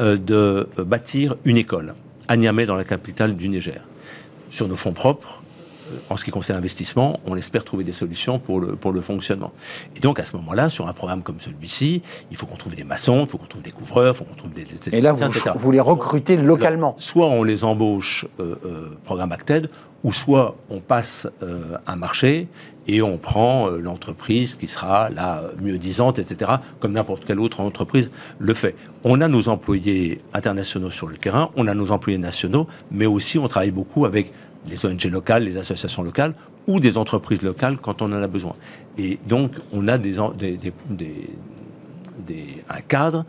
[0.00, 1.94] euh, de bâtir une école
[2.28, 3.82] à Niamey, dans la capitale du Niger.
[4.50, 5.42] Sur nos fonds propres,
[6.10, 9.52] en ce qui concerne l'investissement, on espère trouver des solutions pour le, pour le fonctionnement.
[9.96, 12.84] Et donc, à ce moment-là, sur un programme comme celui-ci, il faut qu'on trouve des
[12.84, 14.66] massons, il faut qu'on trouve des couvreurs, il faut qu'on trouve des...
[14.92, 19.70] Et là, vous, les recrutez localement Soit on les embauche, euh, euh, programme Acted,
[20.04, 22.48] ou soit on passe euh, un marché
[22.88, 28.10] et on prend l'entreprise qui sera la mieux disante, etc., comme n'importe quelle autre entreprise
[28.38, 28.74] le fait.
[29.04, 33.38] On a nos employés internationaux sur le terrain, on a nos employés nationaux, mais aussi
[33.38, 34.32] on travaille beaucoup avec
[34.66, 36.34] les ONG locales, les associations locales
[36.66, 38.54] ou des entreprises locales quand on en a besoin.
[38.96, 40.18] Et donc, on a des,
[42.68, 43.24] un cadre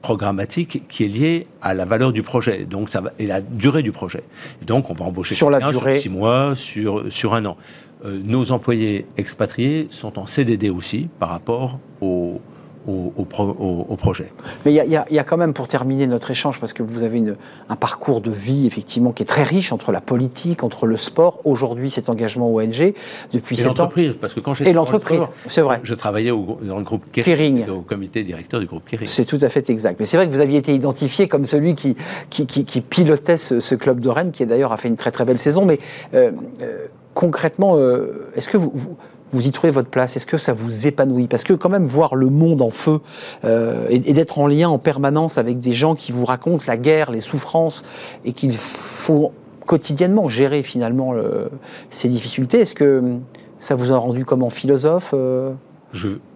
[0.00, 3.82] programmatique qui est lié à la valeur du projet donc ça va, et la durée
[3.82, 4.22] du projet.
[4.62, 7.56] donc, on va embaucher sur la durée, sur six mois, sur, sur un an.
[8.04, 12.40] Euh, nos employés expatriés sont en CDD aussi par rapport aux,
[12.86, 14.32] au, au pro- au- au projet.
[14.64, 17.02] Mais il y, y y a quand même, pour terminer notre échange, parce que vous
[17.02, 17.36] avez une-
[17.68, 21.40] un parcours de vie, effectivement, qui est très riche entre la politique, entre le sport,
[21.44, 22.94] aujourd'hui cet engagement ONG,
[23.32, 25.80] depuis Et l'entreprise, parce que quand j'étais Et l'entreprise, c'est vrai.
[25.82, 27.64] Je travaillais au- dans le groupe Kering.
[27.64, 29.08] Kering, au comité directeur du groupe Kering.
[29.08, 29.98] C'est tout à fait exact.
[29.98, 31.96] Mais c'est vrai que vous aviez été identifié comme celui qui,
[32.30, 35.10] qui, qui- qui pilotait ce, ce club de Rennes, qui d'ailleurs a fait une très
[35.10, 35.66] très belle saison.
[35.66, 35.80] Mais
[36.14, 36.30] euh,
[36.62, 36.86] euh,
[37.18, 38.96] concrètement, euh, est-ce que vous,
[39.32, 40.16] y trouvez votre place?
[40.16, 41.26] Est-ce que ça vous épanouit?
[41.26, 43.00] Parce que quand même voir le monde en feu
[43.44, 47.10] euh, et, d'être en lien en permanence avec des gens qui vous racontent la guerre,
[47.10, 47.82] les souffrances,
[48.24, 49.32] et qu'il faut
[49.66, 51.50] quotidiennement gérer finalement le-
[51.90, 53.20] ces difficultés, est-ce que hum,
[53.58, 55.50] ça vous a rendu comme en philosophe euh?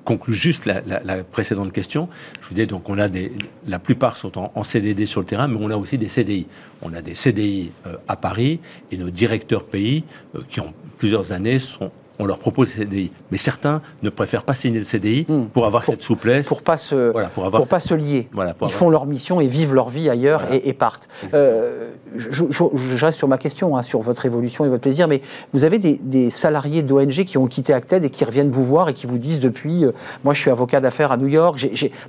[0.04, 2.08] Conclus juste la, précédente question.
[2.40, 3.32] Je vous disais, donc, on a des,
[3.66, 6.46] la plupart sont en, en CDD sur le terrain, mais on a aussi des CDI.
[6.82, 11.32] On a des CDI euh, à Paris et nos directeurs pays, euh, qui ont plusieurs
[11.32, 11.90] années, sont,
[12.22, 13.10] on leur propose des CDI.
[13.30, 15.44] Mais certains ne préfèrent pas signer le CDI Hmm.
[15.52, 16.46] pour avoir Pour- cette souplesse.
[16.48, 18.28] pour pas se Voilà, pour avoir pour pas se lier.
[18.32, 20.56] Voilà, pour Ils avoir- font leur mission et vivent leur vie ailleurs Voilà.
[20.56, 21.08] et, et partent.
[21.34, 22.64] Euh, je, je-
[22.96, 25.78] je reste sur ma question, hein, sur votre évolution et votre plaisir, mais vous avez
[25.78, 29.06] des, des salariés d'ONG qui ont quitté Acted et qui reviennent vous voir et qui
[29.06, 29.92] vous disent depuis, euh,
[30.24, 31.58] moi je suis avocat d'affaires à New York,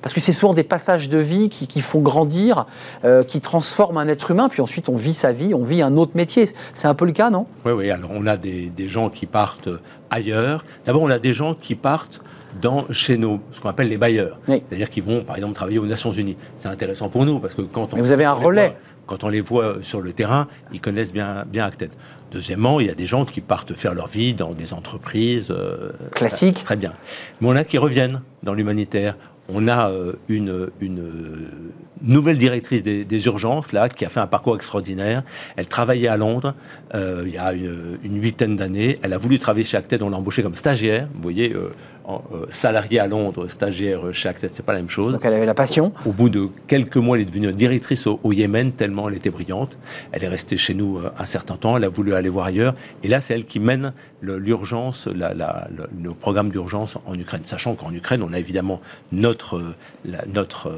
[0.01, 2.65] parce que c'est souvent des passages de vie qui, qui font grandir,
[3.05, 5.97] euh, qui transforment un être humain, puis ensuite on vit sa vie, on vit un
[5.97, 6.47] autre métier.
[6.75, 7.45] C'est un peu le cas, non?
[7.65, 7.89] Oui, oui.
[7.91, 9.69] Alors, on a des, des gens qui partent
[10.13, 10.63] ailleurs.
[10.85, 12.21] D'abord, on a des gens qui partent
[12.61, 14.39] dans, chez nos, ce qu'on appelle les bailleurs.
[14.47, 14.61] Oui.
[14.69, 16.37] C'est-à-dire qu'ils vont, par exemple, travailler aux Nations Unies.
[16.55, 18.67] C'est intéressant pour nous parce que quand on, Mais vous avez un relais.
[18.69, 21.89] voit- quand on les voit sur le terrain, ils connaissent bien, bien Acted.
[22.31, 25.91] Deuxièmement, il y a des gens qui partent faire leur vie dans des entreprises euh,
[26.15, 26.63] Classique.
[26.63, 26.93] Très bien.
[27.41, 29.15] Mais on a qui reviennent dans l'humanitaire.
[29.49, 31.47] On a euh, une, une euh,
[32.01, 35.23] nouvelle directrice des, des urgences, là, qui a fait un parcours extraordinaire.
[35.55, 36.53] Elle travaillait à Londres
[36.95, 38.97] euh, il y a une, une huitaine d'années.
[39.03, 41.07] Elle a voulu travailler chez Acted, on l'a embauchée comme stagiaire.
[41.13, 41.69] Vous voyez, euh,
[42.09, 45.13] euh, salarié à Londres, stagiaire chez Acted, c'est pas la même chose.
[45.13, 45.93] Donc elle avait la passion.
[46.05, 49.29] Au bout de quelques mois, elle est devenue directrice au, au Yémen, tellement elle était
[49.29, 49.77] brillante.
[50.11, 52.75] Elle est restée chez nous un certain temps, elle a voulu aller voir ailleurs.
[53.03, 57.41] Et là, c'est elle qui mène l'urgence, la, la- le, le programme d'urgence en Ukraine.
[57.45, 58.81] Sachant qu'en Ukraine, on a évidemment
[59.11, 59.61] notre,
[60.05, 60.71] la- notre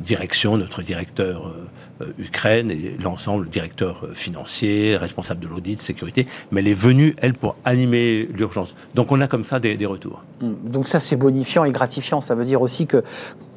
[0.00, 1.52] direction, notre directeur
[2.00, 6.26] euh, Ukraine et l'ensemble, directeur euh, financier, responsable de l'audit, sécurité.
[6.50, 8.74] Mais elle est venue, elle, pour animer l'urgence.
[8.94, 10.22] Donc on a comme ça des, des retours.
[10.40, 12.20] Donc ça, c'est bonifiant et gratifiant.
[12.20, 13.02] Ça veut dire aussi que,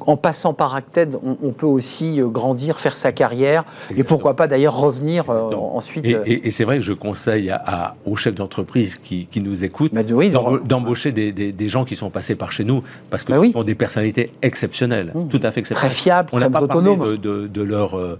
[0.06, 3.64] en passant par Acted, on, on peut aussi euh, grandir, faire sa carrière,
[3.96, 6.04] et pourquoi pas d'ailleurs revenir euh, ensuite.
[6.06, 9.26] Et, euh, et- et c'est vrai que je conseille à, à- aux chefs d'entreprise qui,
[9.26, 10.30] qui nous écoutent bah, oui,
[10.64, 13.42] d'embaucher des, des- des gens qui sont passés par chez nous parce que Bah ce
[13.42, 13.52] oui.
[13.52, 15.28] sont des personnalités exceptionnelles, Mmh.
[15.28, 15.92] tout à fait très exceptionnelles.
[15.96, 17.10] fiable, On très n'a pas parlé autonome.
[17.12, 18.18] de, de- de leur, euh,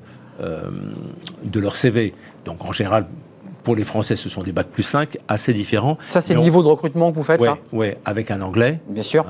[1.45, 2.13] de leur CV.
[2.45, 3.07] Donc en général,
[3.65, 5.99] pour les Français, ce sont des bacs plus 5, assez différents.
[6.11, 7.41] Ça, c'est le on- niveau de recrutement que vous faites,
[7.73, 9.25] ouais, avec un anglais, Bien sûr.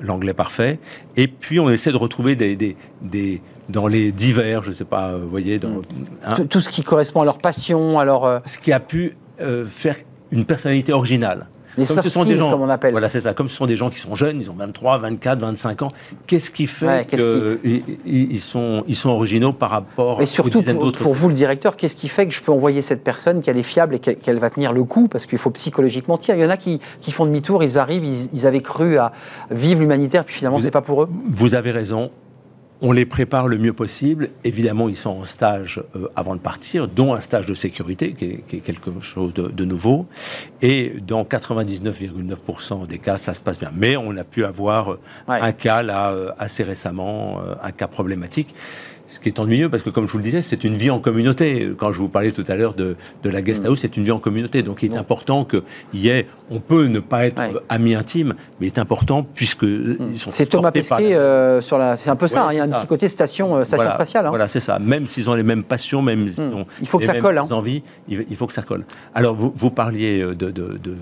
[0.00, 0.78] l'anglais parfait.
[1.16, 5.10] Et puis on essaie de retrouver des, des, des- dans les divers, je sais pas,
[5.10, 5.82] euh, vous voyez, dans,
[6.24, 8.24] hein, Tout, tout ce qui correspond à leur passion, à leur.
[8.24, 9.96] euh, ce qui a pu euh, faire
[10.30, 11.48] une personnalité originale.
[11.78, 12.90] Les Comme ce sont des gens, comme on appelle.
[12.90, 13.34] Voilà, c'est ça.
[13.34, 15.92] Comme ce sont des gens qui sont jeunes, ils ont 23, 24, 25 ans.
[16.26, 20.92] Qu'est-ce qui fait Ouais, qu'ils ils sont, ils sont originaux par rapport Et surtout, pour,
[20.92, 23.62] pour vous, le directeur, qu'est-ce qui fait que je peux envoyer cette personne, qu'elle est
[23.62, 25.08] fiable et qu'elle va tenir le coup?
[25.08, 26.36] Parce qu'il faut psychologiquement tenir.
[26.36, 29.12] Il y en a qui, qui font demi-tour, ils arrivent, ils, ils avaient cru à
[29.50, 31.08] vivre l'humanitaire, puis finalement, c'est pas pour eux.
[31.30, 32.10] Vous avez raison.
[32.80, 34.28] On les prépare le mieux possible.
[34.44, 38.24] Évidemment, ils sont en stage euh, avant de partir, dont un stage de sécurité, qui
[38.24, 40.06] est, qui est quelque chose de, de nouveau.
[40.62, 43.70] Et dans 99,9% des cas, ça se passe bien.
[43.74, 45.40] Mais on a pu avoir euh, Ouais.
[45.40, 48.54] un cas, là, euh, assez récemment, euh, un cas problématique.
[49.10, 51.00] Ce qui est ennuyeux, parce que comme je vous le disais, c'est une vie en
[51.00, 51.70] communauté.
[51.78, 53.42] Quand je vous parlais tout à l'heure de, de la Mm.
[53.42, 54.62] guest house, c'est une vie en communauté.
[54.62, 55.62] Donc il est important qu'il
[55.94, 57.52] y ait, on peut ne pas être Ouais.
[57.52, 57.60] Mm.
[57.70, 61.60] amis intimes, mais il est important puisque euh, ils sont C'est Thomas Pesquet la- euh,
[61.62, 61.96] sur la.
[61.96, 62.42] C'est un peu ça.
[62.42, 64.26] Ouais, hein, il y a un petit côté station, euh, station voilà, spatiale.
[64.26, 64.28] hein.
[64.28, 64.78] Voilà, c'est ça.
[64.78, 66.54] Même s'ils ont les mêmes passions, même s'ils Hmm.
[66.56, 67.46] ont Il faut que les ça mêmes colle, hein.
[67.50, 68.84] envies, il faut que ça colle.
[69.14, 70.50] Alors, vous, vous parliez euh, de...
[70.50, 70.96] de- de-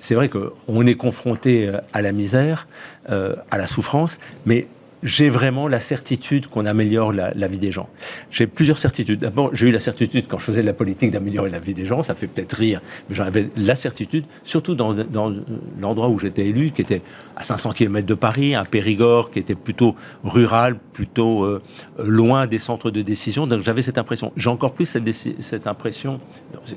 [0.00, 2.66] c'est vrai qu'on est confronté à la misère,
[3.08, 4.66] euh, à la souffrance, mais
[5.02, 7.88] j'ai vraiment la certitude qu'on améliore la, la vie des gens.
[8.30, 9.20] J'ai plusieurs certitudes.
[9.20, 11.86] D'abord, j'ai eu la certitude quand je faisais de la politique d'améliorer la vie des
[11.86, 12.02] gens.
[12.02, 15.32] Ça fait peut-être rire, mais j'en avais la certitude, surtout dans, dans
[15.80, 17.02] l'endroit où j'étais élu, qui était
[17.36, 21.62] à 500 km de Paris, un Périgord qui était plutôt rural, plutôt euh,
[21.98, 23.46] loin des centres de décision.
[23.46, 24.32] Donc j'avais cette impression.
[24.36, 26.20] J'ai encore plus cette, cette impression,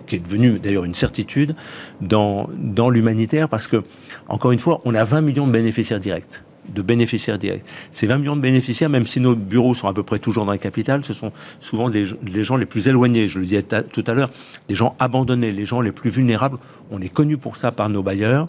[0.08, 1.56] qui est devenue d'ailleurs une certitude,
[2.02, 3.84] dans, dans l'humanitaire, parce que,
[4.28, 6.45] encore une fois, on a 20 millions de bénéficiaires directs.
[6.74, 7.64] De bénéficiaires directs.
[7.92, 10.52] Ces 20 millions de bénéficiaires, même si nos bureaux sont à peu près toujours dans
[10.52, 14.04] les capitales, ce sont souvent les, les gens les plus éloignés, je le disais tout
[14.08, 14.30] à l'heure,
[14.70, 16.58] les gens abandonnés, les gens les plus vulnérables.
[16.92, 18.46] On est connus pour ça par nos bailleurs.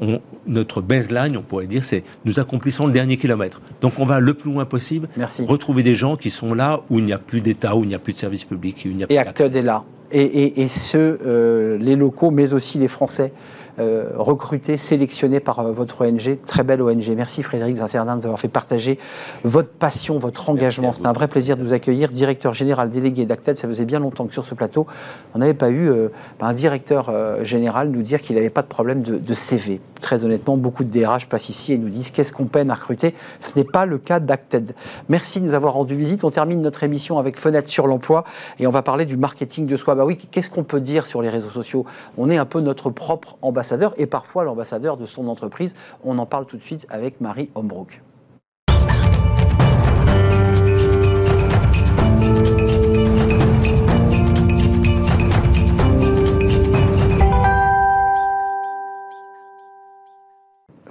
[0.00, 3.60] On, notre baseline, on pourrait dire, c'est nous accomplissons le dernier kilomètre.
[3.80, 5.42] Donc on va le plus loin possible Merci.
[5.44, 7.94] retrouver des gens qui sont là où il n'y a plus d'État, où il n'y
[7.96, 9.18] a plus de services publics, où il n'y a Et.
[9.18, 9.82] Acted est là.
[10.12, 13.32] Et, et- et ceux, euh, les locaux, mais aussi les Français,
[13.78, 16.38] euh, recrutés, sélectionnés par euh, votre ONG.
[16.46, 17.08] Très belle ONG.
[17.16, 18.98] Merci Frédéric Zincernin de nous avoir fait partager
[19.44, 20.92] votre passion, votre engagement.
[20.92, 22.08] C'était un vrai plaisir de vous accueillir.
[22.08, 24.86] Directeur général délégué d'Acted, ça faisait bien longtemps que sur ce plateau,
[25.34, 26.08] on n'avait pas eu euh,
[26.40, 29.80] un directeur euh, général nous dire qu'il n'avait pas de problème de, de CV.
[30.00, 33.14] Très honnêtement, beaucoup de DRH passent ici et nous disent qu'est-ce qu'on peine à recruter.
[33.40, 34.74] Ce n'est pas le cas d'Acted.
[35.08, 36.24] Merci de nous avoir rendu visite.
[36.24, 38.24] On termine notre émission avec Fenêtre sur l'emploi
[38.58, 39.94] et on va parler du marketing de soi.
[39.94, 41.84] Bah oui, qu'est-ce qu'on peut dire sur les réseaux sociaux?
[42.16, 45.74] On est un peu notre propre ambassadeur et parfois l'ambassadeur de son entreprise.
[46.04, 48.02] On en parle tout de suite avec Marie Hombrook.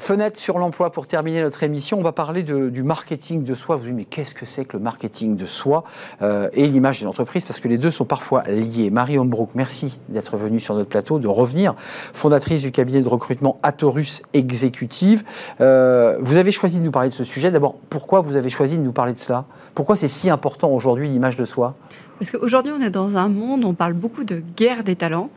[0.08, 2.00] Fenêtre sur l'emploi pour terminer notre émission.
[2.00, 3.76] On va parler du marketing de soi.
[3.76, 5.84] Vous dites, mais qu'est-ce que c'est que le marketing de soi
[6.22, 7.44] euh, et l'image d'une entreprise?
[7.44, 8.90] Parce que les deux sont parfois liés.
[8.90, 11.74] Marie Hombrook, merci d'être venue sur notre plateau, de revenir.
[11.78, 15.26] Fondatrice du cabinet de recrutement Atorus Exécutive.
[15.60, 17.52] Euh, vous avez choisi de nous parler de ce sujet.
[17.52, 19.44] D'abord, pourquoi vous avez choisi de nous parler de cela?
[19.76, 21.76] Pourquoi c'est si important aujourd'hui l'image de soi?
[22.18, 25.30] Parce qu'aujourd'hui, on est dans un monde, on parle beaucoup de guerre des talents.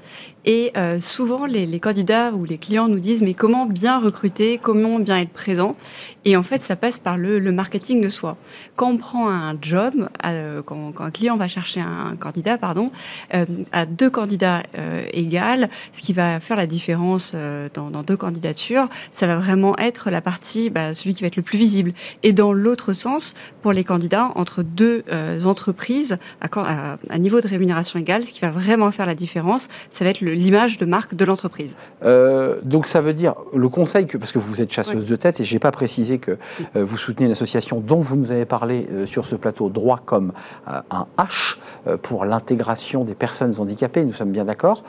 [0.47, 4.59] Et euh, souvent, les, les candidats ou les clients nous disent Mais comment bien recruter
[4.62, 5.76] Comment bien être présent?
[6.24, 8.36] Et en fait, ça passe par le, le marketing de soi.
[8.76, 12.91] Quand on prend un job, euh, quand, quand un client va chercher un candidat, pardon,
[13.34, 18.03] euh, à deux candidats euh, égales, ce qui va faire la différence euh, dans, dans
[18.03, 21.59] deux candidatures, ça va vraiment être la partie, bah, celui qui va être le plus
[21.59, 21.93] visible.
[22.22, 27.41] Et dans l'autre sens, pour les candidats, entre deux euh, entreprises, à, à- à niveau
[27.41, 30.76] de rémunération égale, ce qui va vraiment faire la différence, ça va être le- l'image
[30.78, 31.76] de marque de l'entreprise.
[32.05, 35.41] Euh, donc ça veut dire le conseil que parce que vous êtes chasseuse de tête
[35.41, 36.33] et j'ai pas précisé que
[36.76, 40.01] euh, vous soutenez une association dont vous nous avez parlé euh, sur ce plateau droit
[40.05, 40.33] comme
[40.66, 41.57] un H
[42.03, 44.05] pour l'intégration des personnes handicapées.
[44.05, 44.83] Nous sommes bien d'accord.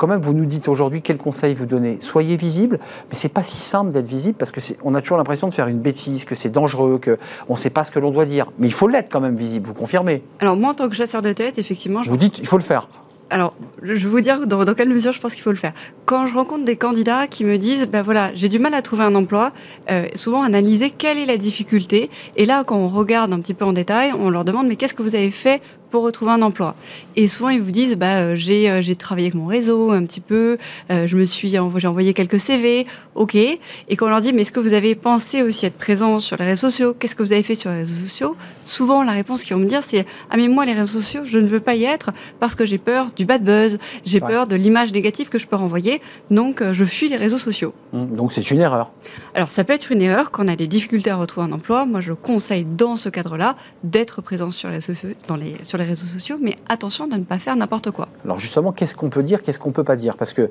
[0.00, 1.98] Quand même, vous nous dites aujourd'hui quel conseil vous donnez.
[2.00, 2.78] Soyez visible,
[3.10, 5.68] mais c'est pas si simple d'être visible parce que on a toujours l'impression de faire
[5.68, 7.18] une bêtise, que c'est dangereux, que
[7.50, 8.50] on ne sait pas ce que l'on doit dire.
[8.58, 9.66] Mais il faut l'être quand même visible.
[9.66, 10.22] Vous confirmez?
[10.38, 12.62] Alors moi, en tant que chasseur de tête, effectivement, je Vous dites il faut le
[12.62, 12.88] faire.
[13.30, 15.72] Alors, je vais vous dire dans, quelle mesure je pense qu'il faut le faire.
[16.04, 19.04] Quand je rencontre des candidats qui me disent, ben voilà, j'ai du mal à trouver
[19.04, 19.52] un emploi,
[19.90, 22.10] euh, souvent analyser quelle est la difficulté.
[22.36, 24.94] Et là, quand on regarde un petit peu en détail, on leur demande, mais qu'est-ce
[24.94, 26.74] que vous avez fait pour retrouver un emploi
[27.16, 30.04] Et souvent, ils vous disent, bah, euh, j'ai euh, j'ai travaillé avec mon réseau un
[30.04, 30.56] petit peu,
[30.90, 33.34] euh, je me suis j'ai envoyé quelques CV, ok.
[33.34, 33.58] Et
[33.96, 36.44] quand on leur dit, mais est-ce que vous avez pensé aussi être présent sur les
[36.44, 36.94] réseaux sociaux?
[36.98, 38.36] Qu'est-ce que vous avez fait sur les réseaux sociaux?
[38.64, 41.38] Souvent, la réponse qu'ils vont me dire, c'est, ah mais moi, les réseaux sociaux, je
[41.38, 44.28] ne veux pas y être parce que j'ai peur du bad buzz, j'ai Ouais.
[44.28, 47.72] peur de l'image négative que je peux renvoyer, donc je fuis les réseaux sociaux.
[47.92, 48.92] Hum, Donc c'est une erreur.
[49.34, 51.84] Alors ça peut être une erreur quand on a des difficultés à retrouver un emploi.
[51.86, 55.78] Moi, je conseille dans ce cadre-là d'être présent sur les, réseaux sociaux- dans les, sur
[55.78, 58.08] les réseaux sociaux, mais attention de ne pas faire n'importe quoi.
[58.24, 60.16] Alors justement, qu'est-ce qu'on peut dire, qu'est-ce qu'on peut pas dire?
[60.16, 60.50] Parce que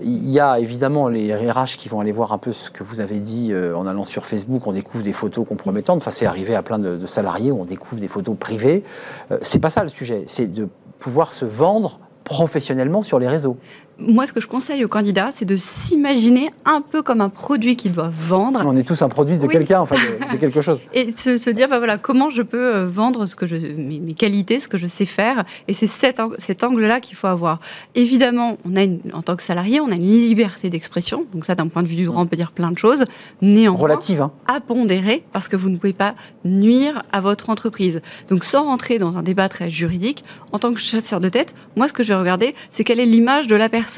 [0.00, 3.00] il y a évidemment les RH qui vont aller voir un peu ce que vous
[3.00, 5.98] avez dit euh, en allant sur Facebook, on découvre des photos compromettantes.
[5.98, 8.84] Enfin, c'est arrivé à plein de, de salariés où on découvre des photos privées.
[9.30, 10.68] Euh, c'est pas ça le sujet, c'est de
[10.98, 13.56] pouvoir se vendre professionnellement sur les réseaux.
[14.00, 17.76] Moi, ce que je conseille aux candidats, c'est de s'imaginer un peu comme un produit
[17.76, 19.48] qu'ils doivent vendre On est tous un produit de Oui.
[19.52, 20.80] quelqu'un, enfin de, de quelque chose.
[20.94, 23.98] et se, se dire bah voilà comment je peux euh, vendre ce que je mes,
[23.98, 27.16] mes qualités ce que je sais faire et c'est cet, ang- cet angle là qu'il
[27.16, 27.60] faut avoir
[27.94, 31.54] évidemment on a une, en tant que salarié on a une liberté d'expression donc ça
[31.54, 33.04] d'un point de vue du droit on peut dire plein de choses
[33.42, 34.30] néanmoins Relative, hein.
[34.46, 38.00] à pondérer parce que vous ne pouvez pas nuire à votre entreprise.
[38.28, 41.88] Donc sans rentrer dans un débat très juridique, en tant que chasseur de tête, moi
[41.88, 43.89] ce que je vais regarder, c'est quelle est l'image de la personne.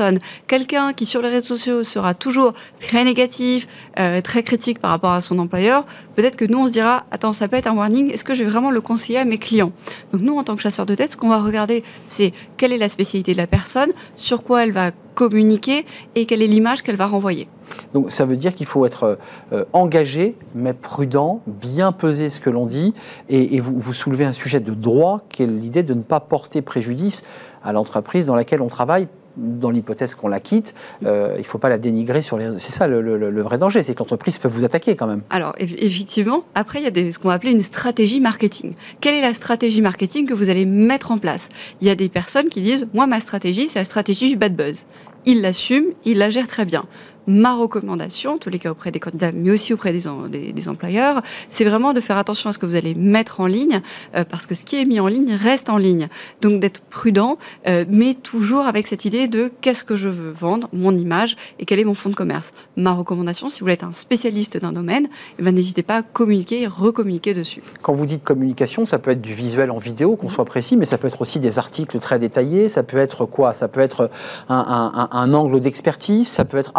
[0.47, 3.67] Quelqu'un qui sur les réseaux sociaux sera toujours très négatif,
[3.99, 5.85] euh, très critique par rapport à son employeur,
[6.15, 8.45] peut-être que nous on se dira, attends, ça peut être un warning, est-ce que je
[8.45, 9.73] vais vraiment le conseiller à mes clients?
[10.13, 12.79] Donc nous en tant que chasseur de tête, ce qu'on va regarder, c'est quelle est
[12.79, 15.85] la spécialité de la personne, sur quoi elle va communiquer
[16.15, 17.49] et quelle est l'image qu'elle va renvoyer.
[17.93, 19.19] Donc ça veut dire qu'il faut être
[19.53, 22.95] euh, engagé, mais prudent, bien peser ce que l'on dit,
[23.29, 26.21] et, et vous, vous soulevez un sujet de droit qui est l'idée de ne pas
[26.21, 27.23] porter préjudice
[27.63, 29.09] à l'entreprise dans laquelle on travaille.
[29.37, 30.75] Dans l'hypothèse qu'on la quitte,
[31.07, 32.51] euh, il ne faut pas la dénigrer sur les.
[32.59, 35.23] C'est ça le, vrai danger, c'est que l'entreprise peut vous attaquer quand même.
[35.31, 38.73] Alors, eff- effectivement, après, il y a des, ce qu'on va appeler une stratégie marketing.
[39.01, 41.49] Quelle est la stratégie marketing que vous allez mettre en place?
[41.81, 44.55] Il y a des personnes qui disent, moi, ma stratégie, c'est la stratégie du bad
[44.55, 44.85] buzz.
[45.25, 46.85] Ils l'assument, ils la gèrent très bien.
[47.27, 51.23] Ma recommandation, en tous les cas auprès des candidats, mais aussi auprès des, des, employeurs,
[51.51, 53.81] c'est vraiment de faire attention à ce que vous allez mettre en ligne,
[54.17, 56.09] euh, parce que ce qui est mis en ligne reste en ligne.
[56.41, 60.69] Donc d'être prudent, euh, mais toujours avec cette idée de qu'est-ce que je veux vendre,
[60.73, 62.53] mon image, et quel est mon fonds de commerce.
[62.77, 65.09] Ma recommandation, si vous êtes un spécialiste d'un domaine,
[65.39, 67.63] eh ben, n'hésitez pas à communiquer et recommuniquer dessus.
[67.83, 70.87] Quand vous dites communication, ça peut être du visuel en vidéo, qu'on soit précis, mais
[70.87, 73.55] ça peut être aussi des articles très détaillés, ça peut être quoi?
[73.55, 74.11] Ça peut être
[74.49, 76.73] un, un angle d'expertise, ça peut être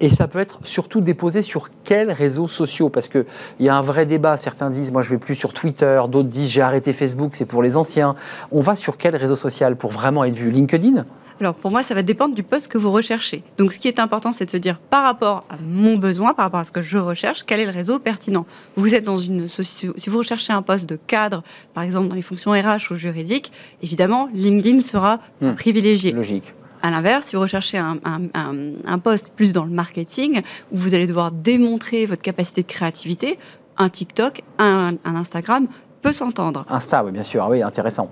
[0.00, 2.88] et ça peut être surtout déposé sur quels réseaux sociaux?
[2.88, 3.24] Parce qu'il
[3.60, 6.50] y a un vrai débat, certains disent, moi je vais plus sur Twitter, d'autres disent,
[6.50, 8.14] j'ai arrêté Facebook, c'est pour les anciens.
[8.52, 10.50] On va sur quel réseau social pour vraiment être vu?
[10.50, 11.04] LinkedIn?
[11.40, 13.44] Alors pour moi, ça va dépendre du poste que vous recherchez.
[13.58, 16.46] Donc ce qui est important, c'est de se dire par rapport à mon besoin, par
[16.46, 18.44] rapport à ce que je recherche, quel est le réseau pertinent?
[18.76, 21.44] Vous êtes dans une si vous recherchez un poste de cadre,
[21.74, 25.52] par exemple dans les fonctions RH ou juridiques, évidemment LinkedIn sera hmm.
[25.52, 26.12] privilégié.
[26.12, 26.54] Logique.
[26.82, 31.06] À l'inverse, si vous recherchez un, un, poste plus dans le marketing, où vous allez
[31.06, 33.38] devoir démontrer votre capacité de créativité,
[33.76, 35.66] un TikTok, un, Instagram
[36.02, 36.64] peut s'entendre.
[36.68, 38.10] Insta, oui, bien sûr, ah oui, intéressant.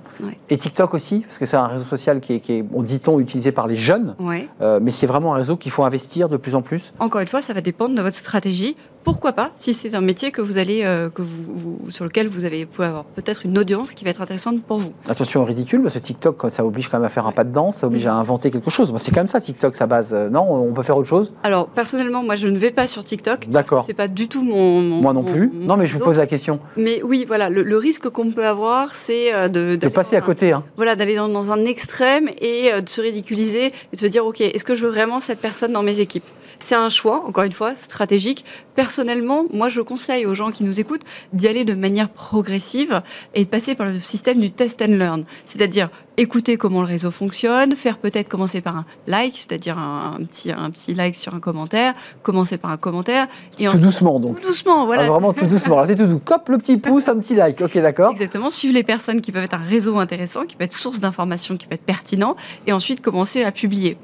[0.51, 3.53] Et TikTok aussi, parce que c'est un réseau social qui est, qui est dit-on, utilisé
[3.53, 4.17] par les jeunes,
[4.61, 6.93] euh, mais c'est vraiment un réseau qu'il faut investir de plus en plus.
[6.99, 10.33] Encore une fois, ça va dépendre de votre stratégie pourquoi pas, si c'est un métier
[10.33, 13.95] que vous allez, euh, que vous, sur lequel vous avez pouvez avoir peut-être une audience
[13.95, 14.93] qui va être intéressante pour vous.
[15.09, 17.53] Attention au ridicule, parce que TikTok, ça oblige quand même à faire un pas de
[17.53, 18.93] danse, ça oblige à inventer quelque chose.
[18.97, 20.11] c'est quand même ça, TikTok, sa base.
[20.13, 21.33] Euh, non, on peut faire autre chose?
[21.45, 23.49] Alors, personnellement, moi, je ne vais pas sur TikTok.
[23.49, 23.85] D'accord.
[23.87, 24.81] C'est pas du tout mon.
[24.81, 25.53] moi non plus.
[25.55, 26.59] non, mais je vous pose la question.
[26.77, 30.51] Mais oui, voilà, le, risque qu'on peut avoir, c'est euh, de, de passer à côté.
[30.51, 30.65] Hein.
[30.75, 34.41] Voilà, d'aller dans, dans, un extrême et de se ridiculiser et de se dire, ok,
[34.41, 36.27] est-ce que je veux vraiment cette personne dans mes équipes?
[36.61, 38.45] C'est un choix, encore une fois, stratégique.
[38.75, 43.03] Personnellement, moi, je conseille aux gens qui nous écoutent d'y aller de manière progressive
[43.35, 45.25] et de passer par le système du test and learn.
[45.47, 50.51] C'est-à-dire écouter comment le réseau fonctionne, faire peut-être commencer par un like, c'est-à-dire un, petit,
[50.51, 53.29] un petit like sur un commentaire, commencer par un commentaire.
[53.59, 54.41] Et tout doucement, donc.
[54.41, 55.05] Tout doucement, voilà.
[55.05, 55.85] Ah, vraiment tout doucement.
[55.85, 56.21] c'est tout doux.
[56.25, 57.61] Cop, le petit pouce, un petit like.
[57.61, 58.13] Ok, d'accord.
[58.13, 58.51] Exactement.
[58.51, 61.67] Suivre les personnes qui peuvent être un réseau intéressant, qui peut être source d'informations, qui
[61.67, 62.37] peut être pertinent,
[62.67, 63.99] et ensuite commencer à publier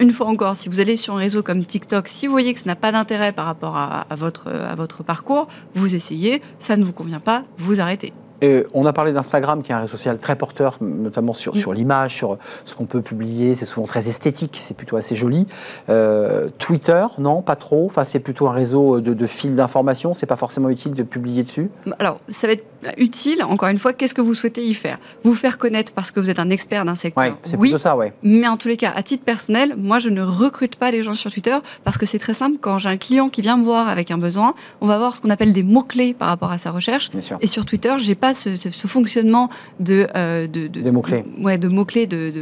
[0.00, 2.60] une fois encore, si vous allez sur un réseau comme TikTok, si vous voyez que
[2.60, 7.20] ça n'a pas d'intérêt par rapport à, votre, parcours, vous essayez, ça ne vous convient
[7.20, 8.12] pas, vous arrêtez.
[8.42, 11.72] Euh, on a parlé d'Instagram, qui est un réseau social très porteur, notamment sur, sur
[11.72, 13.54] l'image, sur ce qu'on peut publier.
[13.54, 15.46] C'est souvent très esthétique, c'est plutôt assez joli.
[15.88, 17.86] Euh, Twitter, non, pas trop.
[17.86, 20.14] Enfin, c'est plutôt un réseau de, de fils d'information.
[20.14, 21.70] C'est pas forcément utile de publier dessus.
[21.98, 22.64] Alors, ça va être
[22.98, 23.42] utile.
[23.42, 24.98] Encore une fois, qu'est-ce que vous souhaitez y faire?
[25.22, 27.24] Vous faire connaître parce que vous êtes un expert d'un secteur?
[27.24, 28.12] Ouais, c'est plutôt ça, ouais.
[28.22, 31.14] Mais en tous les cas, à titre personnel, moi, je ne recrute pas les gens
[31.14, 32.58] sur Twitter parce que c'est très simple.
[32.60, 35.20] Quand j'ai un client qui vient me voir avec un besoin, on va voir ce
[35.20, 37.10] qu'on appelle des mots clés par rapport à sa recherche.
[37.40, 39.50] Et sur Twitter, j'ai pas ce, fonctionnement
[39.80, 41.26] de, euh, de, mots-clés.
[41.42, 42.32] Ouais, de mots-clés de,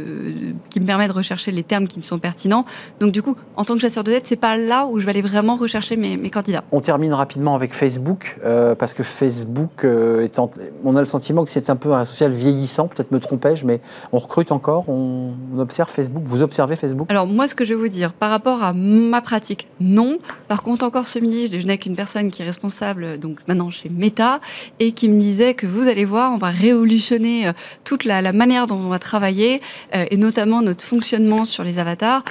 [0.69, 2.63] qui me permet de rechercher les termes qui me sont pertinents.
[3.01, 5.09] Donc, du coup, en tant que chasseur de tête, c'est pas là où je vais
[5.09, 6.63] aller vraiment rechercher mes, candidats.
[6.71, 10.49] On termine rapidement avec Facebook, euh, parce que Facebook euh, est en...
[10.85, 13.81] On a le sentiment que c'est un peu un social vieillissant, peut-être me trompais-je, mais
[14.13, 16.23] on recrute encore, on, observe Facebook.
[16.25, 17.07] Vous observez Facebook?
[17.11, 20.17] Alors, moi, ce que je vais vous dire, par rapport à ma pratique, non.
[20.47, 23.69] Par contre, encore ce midi, je déjeunais avec une personne qui est responsable, donc maintenant
[23.69, 24.39] chez Meta,
[24.79, 27.53] et qui me disait que vous allez voir, on va révolutionner euh,
[27.83, 29.61] toute la, manière dont on va travailler
[29.95, 32.23] euh, et notamment notre fonctionnement sur les avatars.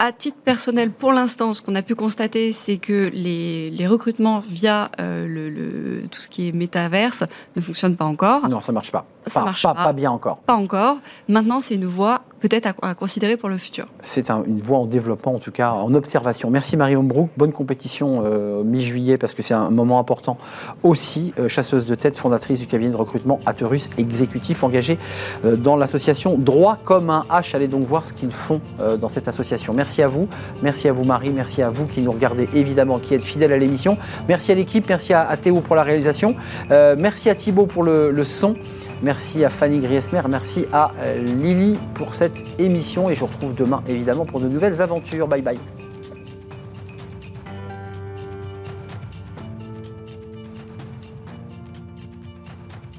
[0.00, 4.92] À titre personnel, pour l'instant, ce qu'on a pu constater, c'est que les, recrutements via
[5.00, 7.24] euh, le, tout ce qui est métaverse
[7.56, 8.48] ne fonctionnent pas encore.
[8.48, 9.06] Non, ça marche pas.
[9.26, 10.38] Ça pas, marche pas, pas, bien encore.
[10.38, 10.98] Pas encore.
[11.28, 13.86] Maintenant, c'est une voie peut-être à, considérer pour le futur.
[14.02, 16.50] C'est une voie en développement, en tout cas en observation.
[16.50, 17.28] Merci Marie Hombrook.
[17.36, 20.38] Bonne compétition euh, mi-juillet parce que c'est un moment important
[20.82, 21.32] aussi.
[21.38, 24.98] Euh, chasseuse de tête, fondatrice du cabinet de recrutement Aterus Exécutif, engagée
[25.44, 27.54] dans l'association Droit comme un H.
[27.54, 28.60] Allez donc voir ce qu'ils font
[29.00, 29.72] dans cette association.
[29.72, 30.28] Merci à vous.
[30.62, 31.30] Merci à vous, Marie.
[31.30, 33.98] Merci à vous qui nous regardez, évidemment, qui êtes fidèles à l'émission.
[34.28, 34.88] Merci à l'équipe.
[34.88, 36.36] Merci à, Théo pour la réalisation.
[36.70, 38.54] Euh, merci à Thibaut pour le, son.
[39.02, 40.22] Merci à Fanny Griesmer.
[40.28, 43.10] Merci à euh, Lily pour cette émission.
[43.10, 45.28] Et je vous retrouve demain, évidemment, pour de nouvelles aventures.
[45.28, 45.58] Bye bye.